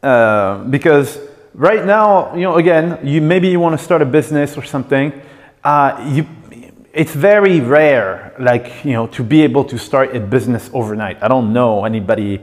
uh, 0.00 0.62
because 0.70 1.18
right 1.54 1.84
now, 1.84 2.32
you 2.36 2.42
know, 2.42 2.54
again, 2.54 3.00
you 3.02 3.20
maybe 3.20 3.48
you 3.48 3.58
want 3.58 3.76
to 3.76 3.84
start 3.84 4.00
a 4.00 4.06
business 4.06 4.56
or 4.56 4.62
something. 4.62 5.12
Uh, 5.64 6.08
you, 6.14 6.24
it's 6.92 7.12
very 7.12 7.58
rare, 7.58 8.32
like 8.38 8.84
you 8.84 8.92
know, 8.92 9.08
to 9.08 9.24
be 9.24 9.42
able 9.42 9.64
to 9.64 9.76
start 9.76 10.14
a 10.14 10.20
business 10.20 10.70
overnight. 10.72 11.20
I 11.20 11.26
don't 11.26 11.52
know 11.52 11.84
anybody 11.84 12.38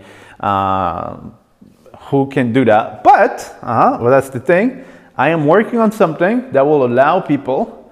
who 2.10 2.28
can 2.28 2.52
do 2.52 2.66
that, 2.66 3.04
but 3.06 3.56
well, 3.64 4.10
that's 4.10 4.32
the 4.32 4.42
thing 4.42 4.84
I 5.20 5.32
am 5.32 5.46
working 5.46 5.80
on 5.80 5.92
something 5.92 6.50
that 6.54 6.66
will 6.66 6.86
allow 6.86 7.20
people 7.20 7.92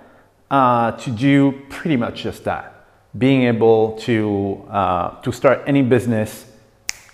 uh, 0.50 0.92
to 0.92 1.12
do 1.12 1.62
pretty 1.68 1.98
much 1.98 2.24
just 2.24 2.46
that. 2.46 2.86
Being 3.18 3.42
able 3.44 3.98
to, 4.04 4.66
uh, 4.70 5.20
to 5.24 5.34
start 5.34 5.62
any 5.68 5.82
business 5.82 6.46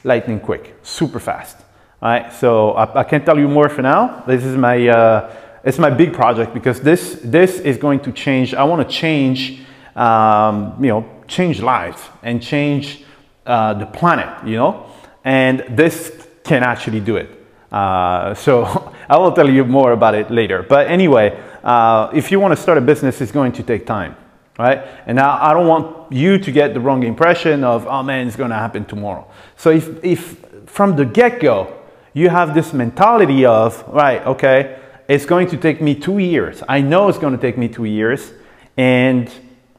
lightning 0.04 0.40
quick, 0.40 0.76
super 0.84 1.20
fast. 1.20 1.58
All 2.00 2.10
right, 2.10 2.32
so 2.32 2.74
I, 2.74 3.00
I 3.00 3.04
can't 3.06 3.26
tell 3.26 3.40
you 3.40 3.48
more 3.48 3.70
for 3.70 3.82
now. 3.82 4.24
This 4.28 4.44
is 4.44 4.56
my, 4.56 4.88
uh, 4.88 5.36
it's 5.64 5.80
my 5.80 5.90
big 5.90 6.14
project 6.14 6.54
because 6.54 6.80
this, 6.80 7.20
this 7.24 7.60
is 7.62 7.78
going 7.78 8.00
to 8.02 8.12
change. 8.12 8.54
I 8.54 8.66
want 8.66 8.88
to 8.88 8.96
change, 8.96 9.64
um, 9.96 10.76
you 10.80 10.90
know, 10.90 11.10
change 11.28 11.60
lives 11.60 12.04
and 12.22 12.40
change 12.40 13.04
uh, 13.48 13.74
the 13.74 13.88
planet, 13.88 14.46
you 14.48 14.58
know, 14.58 14.92
and 15.24 15.66
this 15.70 16.28
can 16.44 16.62
actually 16.62 17.00
do 17.00 17.16
it. 17.16 17.32
Uh, 17.72 18.36
so 18.36 18.93
I 19.10 19.18
will 19.18 19.32
tell 19.32 19.50
you 19.50 19.66
more 19.66 19.92
about 19.92 20.16
it 20.16 20.32
later. 20.32 20.64
But 20.64 20.88
anyway, 20.88 21.40
uh, 21.64 22.10
if 22.14 22.32
you 22.32 22.40
want 22.40 22.56
to 22.56 22.62
start 22.62 22.78
a 22.78 22.82
business, 22.82 23.22
it's 23.22 23.32
going 23.32 23.52
to 23.54 23.64
take 23.64 23.86
time, 23.86 24.16
right? 24.58 24.80
And 25.06 25.16
now 25.16 25.38
I 25.42 25.54
don't 25.54 25.68
want 25.68 26.12
you 26.12 26.38
to 26.38 26.52
get 26.52 26.74
the 26.74 26.80
wrong 26.80 27.04
impression 27.04 27.64
of, 27.64 27.88
oh 27.88 28.04
man, 28.04 28.28
it's 28.28 28.36
going 28.36 28.52
to 28.52 28.56
happen 28.56 28.86
tomorrow. 28.86 29.28
So 29.58 29.70
if, 29.70 30.04
if 30.04 30.46
from 30.66 30.96
the 30.96 31.06
get-go, 31.06 31.80
you 32.14 32.30
have 32.30 32.54
this 32.54 32.74
mentality 32.74 33.46
of, 33.46 33.84
right, 33.88 34.26
okay, 34.26 34.80
it's 35.08 35.26
going 35.26 35.48
to 35.50 35.58
take 35.58 35.82
me 35.82 35.96
two 35.96 36.20
years. 36.20 36.64
I 36.70 36.82
know 36.82 37.10
it's 37.10 37.18
going 37.18 37.36
to 37.36 37.42
take 37.42 37.58
me 37.58 37.68
two 37.68 37.86
years. 37.86 38.32
And, 38.78 39.30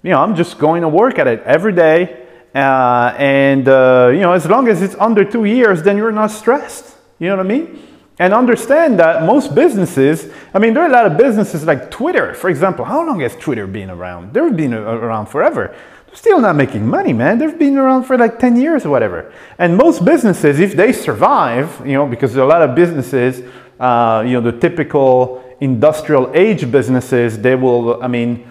you 0.03 0.11
know, 0.11 0.21
I'm 0.21 0.37
just 0.37 0.59
going 0.59 0.83
to 0.83 0.89
work 0.89 1.19
at 1.19 1.27
it 1.27 1.43
every 1.45 1.73
day. 1.73 2.27
Uh, 2.55 3.15
and, 3.19 3.67
uh, 3.69 4.11
you 4.13 4.21
know, 4.21 4.33
as 4.33 4.47
long 4.47 4.69
as 4.69 4.83
it's 4.83 4.95
under 4.97 5.25
two 5.25 5.45
years, 5.45 5.83
then 5.83 5.97
you're 5.97 6.13
not 6.13 6.31
stressed. 6.31 6.97
You 7.19 7.29
know 7.29 7.37
what 7.37 7.47
I 7.47 7.49
mean? 7.49 7.83
And 8.19 8.33
understand 8.33 8.99
that 9.01 9.25
most 9.25 9.55
businesses, 9.55 10.31
I 10.53 10.61
mean, 10.61 10.73
there 10.73 10.85
are 10.85 10.89
a 10.89 10.93
lot 10.93 11.07
of 11.07 11.17
businesses 11.17 11.65
like 11.65 11.91
Twitter, 11.91 12.33
for 12.35 12.49
example. 12.49 12.85
How 12.85 13.05
long 13.05 13.21
has 13.21 13.35
Twitter 13.35 13.67
been 13.67 13.91
around? 13.91 14.33
They've 14.33 14.57
been 14.57 14.73
around 14.73 15.27
forever. 15.27 15.75
They're 16.07 16.17
still 16.17 16.41
not 16.41 16.55
making 16.55 16.87
money, 16.87 17.13
man. 17.13 17.39
They've 17.39 17.59
been 17.59 17.77
around 17.77 18.05
for 18.05 18.17
like 18.17 18.39
10 18.39 18.57
years 18.57 18.87
or 18.87 18.91
whatever. 18.91 19.33
And 19.59 19.77
most 19.77 20.05
businesses, 20.05 20.61
if 20.61 20.77
they 20.77 20.93
survive, 20.93 21.85
you 21.85 21.95
know, 21.95 22.07
because 22.07 22.37
a 22.37 22.45
lot 22.45 22.63
of 22.63 22.77
businesses, 22.77 23.43
uh, 23.81 24.23
you 24.25 24.35
know, 24.35 24.41
the 24.41 24.57
typical 24.61 25.45
industrial 25.61 26.31
age 26.35 26.71
businesses, 26.71 27.41
they 27.41 27.57
will, 27.57 28.01
I 28.01 28.07
mean, 28.07 28.49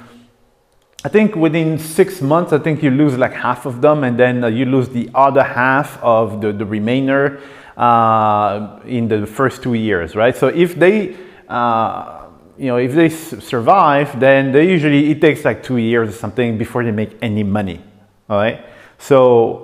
I 1.05 1.09
think 1.09 1.35
within 1.35 1.79
six 1.79 2.21
months, 2.21 2.51
I 2.51 2.59
think 2.59 2.83
you 2.83 2.89
lose 2.89 3.17
like 3.17 3.33
half 3.33 3.65
of 3.65 3.81
them, 3.81 4.03
and 4.03 4.17
then 4.17 4.43
uh, 4.43 4.47
you 4.47 4.65
lose 4.65 4.89
the 4.89 5.09
other 5.13 5.43
half 5.43 6.01
of 6.01 6.41
the, 6.41 6.51
the 6.51 6.65
remainder 6.65 7.41
uh, 7.77 8.79
in 8.85 9.07
the 9.07 9.25
first 9.25 9.63
two 9.63 9.73
years, 9.73 10.15
right? 10.15 10.35
So 10.35 10.47
if 10.47 10.75
they, 10.75 11.15
uh, 11.47 12.27
you 12.57 12.67
know, 12.67 12.77
if 12.77 12.93
they 12.93 13.09
survive, 13.09 14.19
then 14.19 14.51
they 14.51 14.69
usually 14.69 15.11
it 15.11 15.21
takes 15.21 15.43
like 15.43 15.63
two 15.63 15.77
years 15.77 16.09
or 16.09 16.11
something 16.11 16.57
before 16.57 16.83
they 16.83 16.91
make 16.91 17.17
any 17.21 17.43
money, 17.43 17.83
all 18.29 18.37
right? 18.37 18.65
So, 18.97 19.63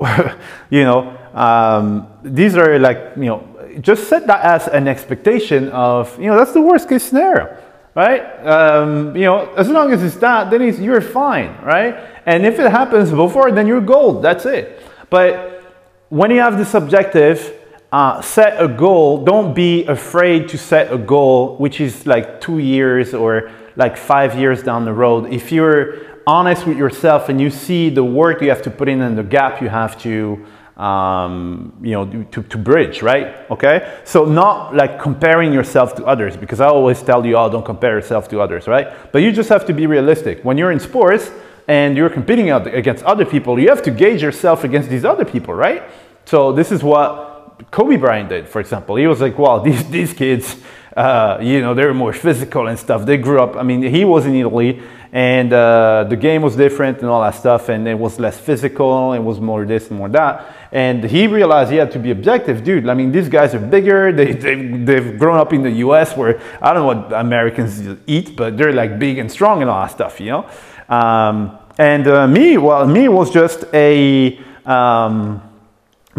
you 0.69 0.83
know, 0.83 1.15
um, 1.33 2.07
these 2.23 2.55
are 2.55 2.79
like, 2.79 3.13
you 3.15 3.25
know, 3.25 3.45
just 3.81 4.09
set 4.09 4.25
that 4.27 4.41
as 4.41 4.67
an 4.67 4.87
expectation 4.87 5.69
of, 5.69 6.17
you 6.19 6.27
know, 6.27 6.37
that's 6.37 6.53
the 6.53 6.61
worst 6.61 6.89
case 6.89 7.03
scenario 7.03 7.55
right? 7.95 8.21
Um, 8.45 9.15
you 9.15 9.23
know, 9.23 9.51
as 9.55 9.67
long 9.67 9.91
as 9.91 10.03
it's 10.03 10.15
that, 10.17 10.49
then 10.49 10.61
it's, 10.61 10.79
you're 10.79 11.01
fine, 11.01 11.57
right? 11.61 11.99
And 12.25 12.45
if 12.45 12.59
it 12.59 12.71
happens 12.71 13.11
before, 13.11 13.51
then 13.51 13.67
you're 13.67 13.81
gold. 13.81 14.23
That's 14.23 14.45
it. 14.45 14.81
But 15.09 15.63
when 16.09 16.31
you 16.31 16.39
have 16.39 16.57
this 16.57 16.73
objective, 16.73 17.58
uh, 17.91 18.21
set 18.21 18.61
a 18.61 18.67
goal. 18.67 19.23
Don't 19.23 19.53
be 19.53 19.85
afraid 19.85 20.49
to 20.49 20.57
set 20.57 20.91
a 20.93 20.97
goal, 20.97 21.55
which 21.57 21.81
is 21.81 22.05
like 22.05 22.39
two 22.41 22.59
years 22.59 23.13
or 23.13 23.51
like 23.75 23.97
five 23.97 24.37
years 24.37 24.61
down 24.61 24.85
the 24.85 24.93
road. 24.93 25.31
If 25.31 25.51
you're 25.51 26.07
honest 26.27 26.67
with 26.67 26.77
yourself 26.77 27.29
and 27.29 27.41
you 27.41 27.49
see 27.49 27.89
the 27.89 28.03
work 28.03 28.41
you 28.41 28.49
have 28.49 28.61
to 28.61 28.69
put 28.69 28.87
in 28.87 29.01
and 29.01 29.17
the 29.17 29.23
gap 29.23 29.61
you 29.61 29.69
have 29.69 29.99
to 30.01 30.45
um, 30.79 31.73
you 31.81 31.91
know, 31.91 32.23
to, 32.31 32.41
to 32.41 32.57
bridge, 32.57 33.01
right? 33.01 33.35
Okay? 33.51 33.99
So 34.05 34.23
not 34.23 34.73
like 34.73 34.97
comparing 34.97 35.51
yourself 35.51 35.93
to 35.95 36.05
others 36.05 36.37
because 36.37 36.61
I 36.61 36.67
always 36.67 37.01
tell 37.03 37.25
you, 37.25 37.35
oh, 37.35 37.49
don't 37.49 37.65
compare 37.65 37.97
yourself 37.97 38.29
to 38.29 38.39
others, 38.39 38.65
right? 38.65 38.87
But 39.11 39.21
you 39.21 39.33
just 39.33 39.49
have 39.49 39.65
to 39.65 39.73
be 39.73 39.87
realistic. 39.87 40.45
When 40.45 40.57
you're 40.57 40.71
in 40.71 40.79
sports 40.79 41.31
and 41.67 41.97
you're 41.97 42.09
competing 42.09 42.49
against 42.49 43.03
other 43.03 43.25
people, 43.25 43.59
you 43.59 43.67
have 43.67 43.83
to 43.83 43.91
gauge 43.91 44.21
yourself 44.21 44.63
against 44.63 44.89
these 44.89 45.03
other 45.03 45.25
people, 45.25 45.53
right? 45.53 45.83
So 46.23 46.53
this 46.53 46.71
is 46.71 46.81
what 46.81 47.28
Kobe 47.71 47.97
Bryant 47.97 48.29
did, 48.29 48.47
for 48.47 48.59
example. 48.59 48.95
He 48.95 49.07
was 49.07 49.21
like, 49.21 49.37
wow, 49.37 49.59
these, 49.67 49.89
these 49.89 50.13
kids, 50.13 50.57
uh, 50.95 51.37
you 51.41 51.61
know, 51.61 51.73
they're 51.73 51.93
more 51.93 52.13
physical 52.13 52.67
and 52.67 52.77
stuff. 52.77 53.05
They 53.05 53.17
grew 53.17 53.41
up, 53.41 53.55
I 53.55 53.63
mean, 53.63 53.83
he 53.83 54.05
was 54.05 54.25
in 54.25 54.35
Italy 54.35 54.81
and 55.11 55.51
uh, 55.53 56.05
the 56.07 56.15
game 56.15 56.41
was 56.41 56.55
different 56.55 56.99
and 56.99 57.07
all 57.07 57.21
that 57.21 57.33
stuff 57.33 57.69
and 57.69 57.87
it 57.87 57.97
was 57.97 58.19
less 58.19 58.39
physical 58.39 59.13
it 59.13 59.19
was 59.19 59.39
more 59.39 59.65
this 59.65 59.89
and 59.89 59.97
more 59.97 60.07
that 60.07 60.55
and 60.71 61.03
he 61.03 61.25
realized 61.25 61.71
he 61.71 61.77
had 61.77 61.91
to 61.91 61.97
be 61.97 62.11
objective 62.11 62.63
dude 62.63 62.87
i 62.87 62.93
mean 62.93 63.11
these 63.11 63.27
guys 63.27 63.55
are 63.55 63.59
bigger 63.59 64.11
they, 64.19 64.33
they, 64.33 64.67
they've 64.67 65.17
grown 65.17 65.37
up 65.37 65.51
in 65.51 65.63
the 65.63 65.71
us 65.71 66.15
where 66.15 66.39
i 66.61 66.71
don't 66.73 66.83
know 66.83 67.01
what 67.01 67.13
americans 67.19 67.97
eat 68.05 68.35
but 68.35 68.55
they're 68.55 68.73
like 68.73 68.99
big 68.99 69.17
and 69.17 69.31
strong 69.31 69.61
and 69.61 69.69
all 69.69 69.81
that 69.81 69.91
stuff 69.91 70.19
you 70.19 70.27
know 70.27 70.49
um, 70.89 71.57
and 71.79 72.07
uh, 72.07 72.27
me 72.27 72.57
well 72.57 72.85
me 72.85 73.07
was 73.09 73.31
just 73.31 73.65
a 73.73 74.39
um, 74.65 75.41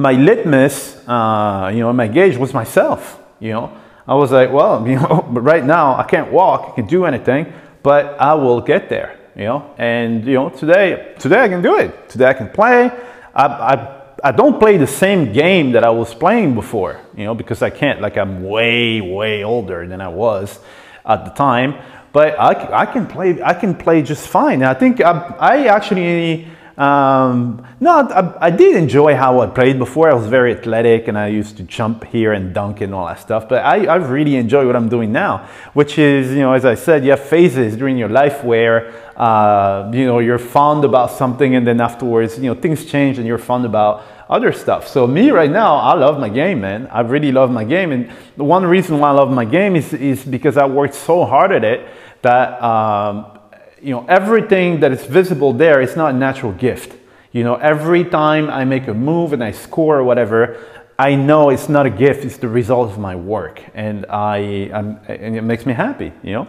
my 0.01 0.13
litmus 0.13 0.97
uh, 1.09 1.71
you 1.73 1.81
know 1.81 1.93
my 1.93 2.09
gauge 2.09 2.37
was 2.37 2.53
myself 2.55 3.21
you 3.39 3.51
know 3.51 3.71
i 4.07 4.15
was 4.15 4.31
like 4.33 4.51
well 4.53 4.87
you 4.93 4.97
know 4.97 5.27
but 5.31 5.41
right 5.41 5.65
now 5.65 5.97
i 5.97 6.03
can't 6.03 6.31
walk 6.33 6.71
i 6.71 6.75
can 6.75 6.87
do 6.87 7.05
anything 7.05 7.53
but 7.83 8.21
I 8.21 8.35
will 8.35 8.61
get 8.61 8.89
there, 8.89 9.19
you 9.35 9.45
know. 9.45 9.75
And 9.79 10.25
you 10.25 10.35
know, 10.35 10.51
today, 10.51 11.15
today 11.19 11.41
I 11.41 11.49
can 11.49 11.63
do 11.63 11.77
it. 11.77 12.09
Today 12.09 12.29
I 12.29 12.35
can 12.35 12.49
play. 12.49 12.91
I, 13.35 13.47
I, 13.47 14.03
I 14.23 14.33
don't 14.33 14.59
play 14.59 14.77
the 14.77 14.87
same 14.87 15.33
game 15.33 15.73
that 15.73 15.85
I 15.85 15.91
was 15.91 16.15
playing 16.15 16.55
before, 16.55 17.01
you 17.17 17.25
know, 17.25 17.35
because 17.35 17.63
I 17.63 17.71
can't. 17.71 18.01
Like 18.01 18.17
I'm 18.19 18.43
way, 18.43 19.01
way 19.01 19.45
older 19.45 19.87
than 19.87 20.01
I 20.01 20.09
was 20.09 20.59
at 21.05 21.25
the 21.25 21.31
time. 21.31 21.75
But 22.13 22.39
I, 22.39 22.83
I 22.83 22.87
can 22.87 23.07
play. 23.07 23.41
I 23.43 23.55
can 23.55 23.75
play 23.75 24.03
just 24.03 24.29
fine. 24.29 24.63
I 24.63 24.75
think 24.75 25.01
I, 25.01 25.13
I 25.39 25.67
actually 25.67 26.49
um, 26.81 27.63
no, 27.79 27.91
I, 27.91 28.47
I, 28.47 28.51
did 28.51 28.75
enjoy 28.75 29.15
how 29.15 29.41
I 29.41 29.49
played 29.49 29.79
before. 29.79 30.11
I 30.11 30.15
was 30.15 30.27
very 30.27 30.55
athletic 30.55 31.09
and 31.09 31.19
I 31.19 31.29
used 31.29 31.59
to 31.59 31.63
jump 31.65 32.05
here 32.05 32.33
and 32.33 32.55
dunk 32.55 32.81
and 32.81 32.95
all 32.95 33.07
that 33.07 33.21
stuff. 33.21 33.51
But 33.51 33.67
I, 33.67 33.85
I 33.85 33.97
really 33.97 34.37
enjoy 34.37 34.67
what 34.67 34.75
I'm 34.75 34.89
doing 34.89 35.13
now, 35.13 35.47
which 35.75 35.99
is, 35.99 36.31
you 36.31 36.39
know, 36.39 36.55
as 36.55 36.65
I 36.65 36.75
said, 36.77 37.05
you 37.05 37.11
have 37.11 37.21
phases 37.21 37.77
during 37.77 37.99
your 37.99 38.09
life 38.09 38.43
where, 38.43 38.95
uh, 39.19 39.91
you 39.93 40.07
know, 40.07 40.21
you're 40.21 40.39
fond 40.39 40.87
about 40.87 41.11
something 41.11 41.55
and 41.55 41.67
then 41.67 41.83
afterwards, 41.83 42.39
you 42.39 42.45
know, 42.45 42.59
things 42.59 42.87
change 42.87 43.19
and 43.19 43.27
you're 43.27 43.37
fond 43.37 43.67
about 43.67 44.03
other 44.31 44.51
stuff. 44.51 44.89
So 44.89 45.07
me 45.07 45.31
right 45.33 45.51
now, 45.51 45.77
I 45.77 45.93
love 45.93 46.19
my 46.19 46.31
game, 46.31 46.63
man. 46.63 46.87
I 46.87 47.01
really 47.03 47.31
love 47.31 47.51
my 47.51 47.65
game. 47.65 47.93
And 47.93 48.11
the 48.39 48.45
one 48.45 48.65
reason 48.65 48.99
why 49.01 49.11
I 49.11 49.13
love 49.13 49.31
my 49.31 49.45
game 49.45 49.77
is, 49.77 49.93
is 49.93 50.25
because 50.25 50.57
I 50.57 50.65
worked 50.65 50.95
so 50.95 51.27
hard 51.27 51.53
at 51.53 51.63
it 51.63 51.87
that 52.23 52.63
um, 52.63 53.39
you 53.83 53.91
know, 53.95 54.07
everything 54.07 54.81
that 54.81 54.93
is 54.93 55.05
visible 55.05 55.53
there 55.53 55.81
is 55.81 55.97
not 55.97 56.15
a 56.15 56.17
natural 56.17 56.53
gift. 56.53 56.97
You 57.33 57.45
know, 57.45 57.55
every 57.57 58.05
time 58.05 58.51
I 58.51 58.65
make 58.65 58.89
a 58.89 58.95
move 58.95 59.33
and 59.33 59.43
I 59.43 59.53
score 59.53 59.99
or 59.99 60.05
whatever, 60.05 60.59
I 60.99 61.15
know 61.15 61.51
it's 61.51 61.69
not 61.69 61.87
a 61.87 61.91
gift, 61.91 62.25
it's 62.25 62.37
the 62.37 62.49
result 62.49 62.91
of 62.91 62.99
my 62.99 63.17
work. 63.17 63.63
And, 63.75 64.05
I, 64.07 64.71
I'm, 64.73 65.01
and 65.09 65.37
it 65.37 65.43
makes 65.43 65.65
me 65.65 65.73
happy, 65.73 66.13
you 66.23 66.33
know? 66.33 66.49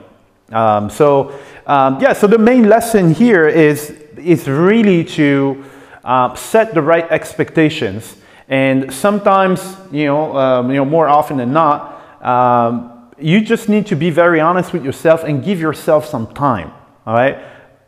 Um, 0.52 0.90
so, 0.90 1.40
um, 1.66 2.02
yeah, 2.02 2.14
so 2.14 2.28
the 2.28 2.38
main 2.38 2.68
lesson 2.68 3.14
here 3.14 3.48
is, 3.48 3.92
is 4.18 4.50
really 4.50 5.06
to 5.06 5.64
uh, 6.04 6.36
set 6.36 6.74
the 6.74 6.82
right 6.82 7.10
expectations. 7.10 8.18
And 8.50 8.94
sometimes, 8.94 9.78
you 9.92 10.06
know, 10.08 10.36
um, 10.36 10.70
you 10.70 10.76
know 10.76 10.86
more 10.86 11.08
often 11.08 11.38
than 11.38 11.54
not, 11.54 12.26
um, 12.26 13.10
you 13.18 13.40
just 13.40 13.70
need 13.70 13.86
to 13.88 13.96
be 13.96 14.10
very 14.10 14.42
honest 14.42 14.74
with 14.74 14.84
yourself 14.84 15.24
and 15.24 15.42
give 15.44 15.62
yourself 15.62 16.06
some 16.06 16.28
time. 16.34 16.74
All 17.06 17.14
right. 17.14 17.38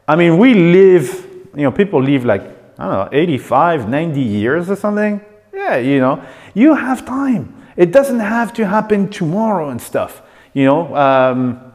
I 0.08 0.16
mean, 0.16 0.38
we 0.38 0.54
live, 0.54 1.26
you 1.56 1.64
know, 1.64 1.72
people 1.72 2.02
live 2.02 2.26
like, 2.26 2.42
I 2.78 2.84
don't 2.86 2.94
know, 2.94 3.10
85, 3.12 3.88
90 3.88 4.20
years 4.20 4.70
or 4.70 4.76
something. 4.76 5.22
Yeah, 5.54 5.78
you 5.78 6.00
know, 6.00 6.24
you 6.54 6.74
have 6.74 7.06
time. 7.06 7.56
It 7.78 7.92
doesn't 7.92 8.20
have 8.20 8.54
to 8.54 8.68
happen 8.68 9.10
tomorrow 9.10 9.70
and 9.70 9.82
stuff, 9.82 10.22
you 10.54 10.66
know. 10.66 10.96
Um, 10.96 11.73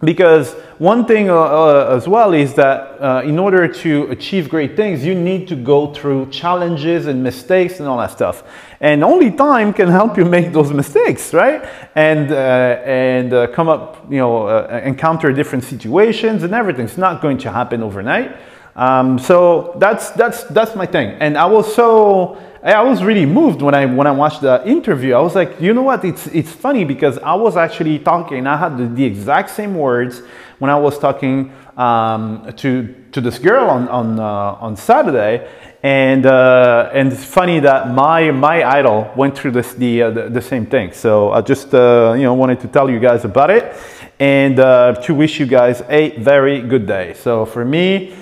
because 0.00 0.52
one 0.78 1.06
thing 1.06 1.28
uh, 1.28 1.34
uh, 1.34 1.94
as 1.96 2.06
well 2.06 2.32
is 2.32 2.54
that 2.54 3.02
uh, 3.02 3.22
in 3.24 3.36
order 3.36 3.66
to 3.66 4.04
achieve 4.10 4.48
great 4.48 4.76
things, 4.76 5.04
you 5.04 5.12
need 5.12 5.48
to 5.48 5.56
go 5.56 5.92
through 5.92 6.30
challenges 6.30 7.06
and 7.06 7.20
mistakes 7.22 7.80
and 7.80 7.88
all 7.88 7.98
that 7.98 8.12
stuff. 8.12 8.44
And 8.80 9.02
only 9.02 9.32
time 9.32 9.72
can 9.72 9.88
help 9.88 10.16
you 10.16 10.24
make 10.24 10.52
those 10.52 10.72
mistakes, 10.72 11.34
right? 11.34 11.68
And, 11.96 12.30
uh, 12.30 12.80
and 12.84 13.32
uh, 13.32 13.48
come 13.48 13.68
up, 13.68 14.06
you 14.08 14.18
know, 14.18 14.46
uh, 14.46 14.80
encounter 14.84 15.32
different 15.32 15.64
situations 15.64 16.44
and 16.44 16.54
everything. 16.54 16.84
It's 16.84 16.96
not 16.96 17.20
going 17.20 17.38
to 17.38 17.50
happen 17.50 17.82
overnight. 17.82 18.36
Um, 18.76 19.18
so 19.18 19.74
that's, 19.78 20.10
that's, 20.10 20.44
that's 20.44 20.76
my 20.76 20.86
thing. 20.86 21.16
And 21.18 21.36
I 21.36 21.46
was 21.46 21.74
so 21.74 22.38
I 22.62 22.82
was 22.82 23.04
really 23.04 23.24
moved 23.24 23.62
when 23.62 23.74
I 23.74 23.86
when 23.86 24.06
I 24.06 24.10
watched 24.10 24.40
the 24.40 24.66
interview. 24.66 25.14
I 25.14 25.20
was 25.20 25.34
like, 25.34 25.60
you 25.60 25.72
know 25.72 25.82
what? 25.82 26.04
It's 26.04 26.26
it's 26.28 26.50
funny 26.50 26.84
because 26.84 27.16
I 27.18 27.34
was 27.34 27.56
actually 27.56 28.00
talking. 28.00 28.46
I 28.46 28.56
had 28.56 28.76
the, 28.76 28.86
the 28.86 29.04
exact 29.04 29.50
same 29.50 29.76
words 29.76 30.22
when 30.58 30.70
I 30.70 30.76
was 30.76 30.98
talking 30.98 31.52
um, 31.76 32.52
to 32.56 32.94
to 33.12 33.20
this 33.20 33.38
girl 33.38 33.70
on 33.70 33.88
on 33.88 34.18
uh, 34.18 34.58
on 34.60 34.76
Saturday, 34.76 35.48
and 35.84 36.26
uh, 36.26 36.90
and 36.92 37.12
it's 37.12 37.24
funny 37.24 37.60
that 37.60 37.92
my 37.92 38.32
my 38.32 38.64
idol 38.64 39.12
went 39.16 39.38
through 39.38 39.52
this 39.52 39.74
the 39.74 40.02
uh, 40.02 40.10
the, 40.10 40.28
the, 40.28 40.42
same 40.42 40.66
thing. 40.66 40.92
So 40.92 41.30
I 41.30 41.42
just 41.42 41.72
uh, 41.72 42.14
you 42.16 42.24
know 42.24 42.34
wanted 42.34 42.58
to 42.60 42.68
tell 42.68 42.90
you 42.90 42.98
guys 42.98 43.24
about 43.24 43.50
it, 43.50 43.76
and 44.18 44.58
uh, 44.58 44.94
to 45.02 45.14
wish 45.14 45.38
you 45.38 45.46
guys 45.46 45.82
a 45.88 46.10
very 46.18 46.60
good 46.60 46.86
day. 46.86 47.14
So 47.14 47.46
for 47.46 47.64
me. 47.64 48.16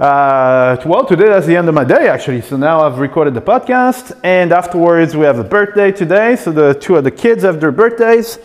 Uh, 0.00 0.80
well, 0.86 1.04
today 1.04 1.26
that's 1.26 1.46
the 1.46 1.54
end 1.54 1.68
of 1.68 1.74
my 1.74 1.84
day 1.84 2.08
actually. 2.08 2.40
So 2.40 2.56
now 2.56 2.80
I've 2.80 3.00
recorded 3.00 3.34
the 3.34 3.42
podcast, 3.42 4.18
and 4.24 4.50
afterwards 4.50 5.14
we 5.14 5.26
have 5.26 5.38
a 5.38 5.44
birthday 5.44 5.92
today. 5.92 6.36
So 6.36 6.52
the 6.52 6.72
two 6.72 6.96
of 6.96 7.04
the 7.04 7.10
kids 7.10 7.42
have 7.42 7.60
their 7.60 7.70
birthdays. 7.70 8.38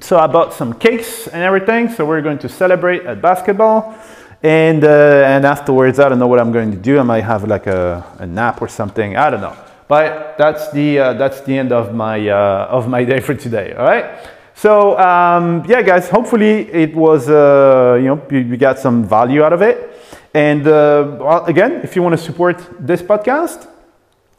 So 0.00 0.18
I 0.18 0.26
bought 0.26 0.54
some 0.54 0.72
cakes 0.72 1.28
and 1.28 1.42
everything. 1.42 1.90
So 1.90 2.06
we're 2.06 2.22
going 2.22 2.38
to 2.38 2.48
celebrate 2.48 3.04
at 3.04 3.20
basketball, 3.20 3.94
and 4.42 4.82
uh, 4.84 5.24
and 5.26 5.44
afterwards 5.44 6.00
I 6.00 6.08
don't 6.08 6.18
know 6.18 6.28
what 6.28 6.40
I'm 6.40 6.50
going 6.50 6.70
to 6.70 6.78
do. 6.78 6.98
I 6.98 7.02
might 7.02 7.24
have 7.24 7.44
like 7.46 7.66
a, 7.66 8.02
a 8.18 8.26
nap 8.26 8.62
or 8.62 8.68
something. 8.68 9.14
I 9.14 9.28
don't 9.28 9.42
know. 9.42 9.56
But 9.88 10.38
that's 10.38 10.72
the 10.72 10.98
uh, 10.98 11.12
that's 11.12 11.42
the 11.42 11.58
end 11.58 11.72
of 11.72 11.94
my 11.94 12.26
uh, 12.26 12.68
of 12.70 12.88
my 12.88 13.04
day 13.04 13.20
for 13.20 13.34
today. 13.34 13.74
All 13.74 13.84
right. 13.84 14.30
So 14.54 14.98
um, 14.98 15.64
yeah, 15.66 15.82
guys. 15.82 16.08
Hopefully 16.08 16.70
it 16.70 16.94
was 16.94 17.28
uh, 17.28 17.98
you 18.00 18.06
know 18.06 18.22
you, 18.30 18.38
you 18.38 18.56
got 18.56 18.78
some 18.78 19.04
value 19.04 19.42
out 19.42 19.52
of 19.52 19.62
it. 19.62 19.90
And 20.34 20.66
uh, 20.66 21.44
again, 21.46 21.80
if 21.82 21.94
you 21.94 22.02
want 22.02 22.16
to 22.16 22.22
support 22.22 22.64
this 22.80 23.02
podcast, 23.02 23.68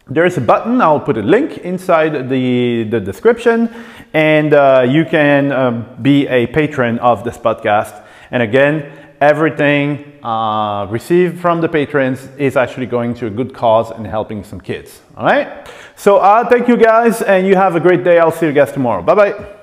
there's 0.08 0.38
a 0.38 0.42
button. 0.42 0.82
I'll 0.82 1.00
put 1.00 1.18
a 1.18 1.22
link 1.22 1.60
inside 1.60 2.30
the, 2.30 2.84
the 2.84 3.00
description, 3.00 3.70
and 4.14 4.54
uh, 4.54 4.86
you 4.88 5.06
can 5.06 5.52
um, 5.52 5.86
be 6.02 6.28
a 6.28 6.48
patron 6.48 7.00
of 7.00 7.24
this 7.24 7.38
podcast. 7.38 8.04
And 8.32 8.44
again, 8.44 8.92
everything 9.22 10.20
uh, 10.24 10.88
received 10.90 11.40
from 11.40 11.62
the 11.62 11.70
patrons 11.70 12.28
is 12.38 12.58
actually 12.58 12.88
going 12.88 13.14
to 13.16 13.28
a 13.28 13.30
good 13.30 13.54
cause 13.54 13.92
and 13.92 14.06
helping 14.06 14.44
some 14.44 14.60
kids. 14.60 15.00
All 15.16 15.26
right. 15.26 15.68
So 15.96 16.18
uh, 16.18 16.50
thank 16.50 16.68
you 16.68 16.76
guys, 16.76 17.22
and 17.22 17.48
you 17.48 17.56
have 17.56 17.76
a 17.76 17.80
great 17.80 18.04
day. 18.04 18.20
I'll 18.20 18.32
see 18.32 18.48
you 18.48 18.54
guys 18.54 18.72
tomorrow. 18.72 19.04
Bye 19.04 19.16
bye. 19.16 19.63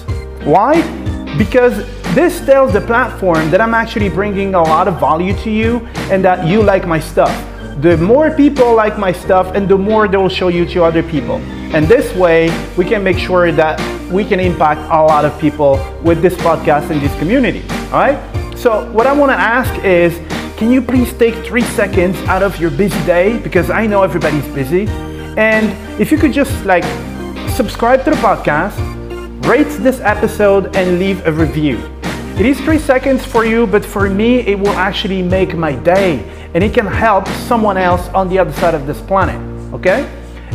Why? 0.43 0.81
Because 1.37 1.85
this 2.15 2.43
tells 2.45 2.73
the 2.73 2.81
platform 2.81 3.51
that 3.51 3.61
I'm 3.61 3.73
actually 3.73 4.09
bringing 4.09 4.55
a 4.55 4.61
lot 4.61 4.87
of 4.87 4.99
value 4.99 5.35
to 5.43 5.49
you 5.49 5.79
and 6.11 6.23
that 6.25 6.47
you 6.47 6.61
like 6.61 6.87
my 6.87 6.99
stuff. 6.99 7.31
The 7.81 7.95
more 7.97 8.31
people 8.31 8.75
like 8.75 8.99
my 8.99 9.11
stuff 9.11 9.55
and 9.55 9.67
the 9.67 9.77
more 9.77 10.07
they 10.07 10.17
will 10.17 10.29
show 10.29 10.49
you 10.49 10.65
to 10.67 10.83
other 10.83 11.03
people. 11.03 11.37
And 11.73 11.87
this 11.87 12.13
way, 12.15 12.49
we 12.75 12.83
can 12.85 13.03
make 13.03 13.17
sure 13.17 13.51
that 13.51 13.79
we 14.11 14.25
can 14.25 14.39
impact 14.39 14.81
a 14.91 15.01
lot 15.01 15.23
of 15.23 15.39
people 15.39 15.79
with 16.03 16.21
this 16.21 16.35
podcast 16.35 16.89
and 16.89 16.99
this 17.01 17.17
community. 17.17 17.63
All 17.93 18.01
right? 18.01 18.57
So, 18.57 18.91
what 18.91 19.07
I 19.07 19.13
want 19.13 19.31
to 19.31 19.37
ask 19.37 19.73
is 19.83 20.19
can 20.57 20.69
you 20.69 20.81
please 20.81 21.11
take 21.13 21.33
three 21.45 21.63
seconds 21.63 22.17
out 22.27 22.43
of 22.43 22.59
your 22.59 22.69
busy 22.69 23.03
day? 23.05 23.39
Because 23.39 23.71
I 23.71 23.87
know 23.87 24.03
everybody's 24.03 24.45
busy. 24.53 24.85
And 25.37 25.71
if 25.99 26.11
you 26.11 26.17
could 26.17 26.33
just 26.33 26.65
like 26.65 26.83
subscribe 27.49 28.03
to 28.05 28.11
the 28.11 28.17
podcast, 28.17 29.00
rate 29.43 29.67
this 29.79 29.99
episode, 29.99 30.75
and 30.75 30.99
leave 30.99 31.25
a 31.25 31.31
review. 31.31 31.77
It 32.39 32.45
is 32.45 32.59
three 32.61 32.79
seconds 32.79 33.25
for 33.25 33.45
you, 33.45 33.67
but 33.67 33.85
for 33.85 34.09
me, 34.09 34.39
it 34.39 34.57
will 34.57 34.69
actually 34.69 35.21
make 35.21 35.55
my 35.55 35.73
day 35.73 36.23
and 36.53 36.63
it 36.63 36.73
can 36.73 36.85
help 36.85 37.27
someone 37.27 37.77
else 37.77 38.07
on 38.09 38.29
the 38.29 38.39
other 38.39 38.51
side 38.53 38.73
of 38.73 38.87
this 38.87 38.99
planet. 39.01 39.39
Okay? 39.73 40.09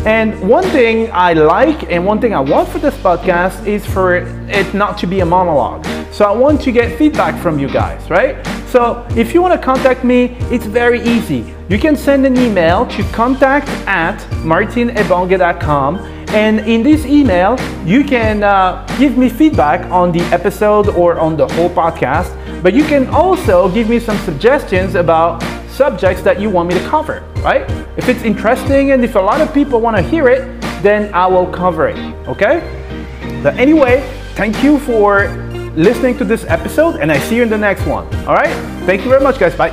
And 0.05 0.49
one 0.49 0.65
thing 0.65 1.11
I 1.13 1.33
like 1.33 1.91
and 1.91 2.05
one 2.05 2.21
thing 2.21 2.35
I 2.35 2.41
want 2.41 2.69
for 2.69 2.79
this 2.79 2.95
podcast 2.97 3.67
is 3.67 3.85
for 3.85 4.17
it 4.17 4.75
not 4.75 4.99
to 4.99 5.07
be 5.07 5.21
a 5.21 5.27
monologue. 5.27 5.85
So 6.13 6.25
I 6.25 6.33
want 6.33 6.61
to 6.63 6.73
get 6.73 6.97
feedback 6.99 7.41
from 7.43 7.59
you 7.59 7.69
guys, 7.69 8.09
right? 8.11 8.45
So 8.69 9.07
if 9.17 9.35
you 9.35 9.43
want 9.43 9.55
to 9.55 9.65
contact 9.65 10.05
me, 10.05 10.37
it's 10.51 10.67
very 10.67 11.01
easy. 11.03 11.55
You 11.69 11.79
can 11.79 11.97
send 11.97 12.25
an 12.27 12.37
email 12.37 12.87
to 12.87 13.03
contact 13.13 13.69
at 13.87 14.19
martinebonge.com 14.43 16.16
and 16.29 16.61
in 16.61 16.83
this 16.83 17.05
email, 17.07 17.59
you 17.85 18.05
can 18.05 18.43
uh, 18.43 18.87
give 18.99 19.17
me 19.17 19.29
feedback 19.29 19.89
on 19.91 20.13
the 20.13 20.21
episode 20.33 20.89
or 20.89 21.19
on 21.19 21.37
the 21.37 21.47
whole 21.55 21.71
podcast, 21.71 22.31
but 22.63 22.75
you 22.75 22.85
can 22.85 23.07
also 23.09 23.69
give 23.73 23.89
me 23.89 23.99
some 23.99 24.19
suggestions 24.19 24.95
about 24.95 25.43
subjects 25.69 26.23
that 26.23 26.41
you 26.41 26.51
want 26.51 26.69
me 26.69 26.75
to 26.75 26.89
cover, 26.89 27.23
right? 27.43 27.63
If 27.97 28.09
it's 28.09 28.23
interesting 28.23 28.93
and 28.93 29.05
if 29.05 29.15
a 29.15 29.21
lot 29.21 29.41
of 29.41 29.53
people 29.53 29.81
want 29.81 29.97
to 29.97 30.03
hear 30.03 30.29
it, 30.29 30.61
then 30.83 31.13
I 31.15 31.27
will 31.27 31.47
cover 31.47 31.89
it, 31.89 31.99
okay? 32.27 32.61
But 33.43 33.57
anyway, 33.57 34.01
thank 34.35 34.63
you 34.63 34.79
for 34.81 35.29
listening 35.77 36.17
to 36.19 36.25
this 36.25 36.45
episode 36.45 36.97
and 36.97 37.13
I 37.13 37.19
see 37.19 37.37
you 37.37 37.43
in 37.43 37.51
the 37.51 37.59
next 37.59 37.87
one, 37.87 38.07
all 38.27 38.35
right? 38.35 38.55
Thank 38.87 39.05
you 39.05 39.11
very 39.11 39.23
much, 39.23 39.39
guys. 39.39 39.55
Bye. 39.55 39.73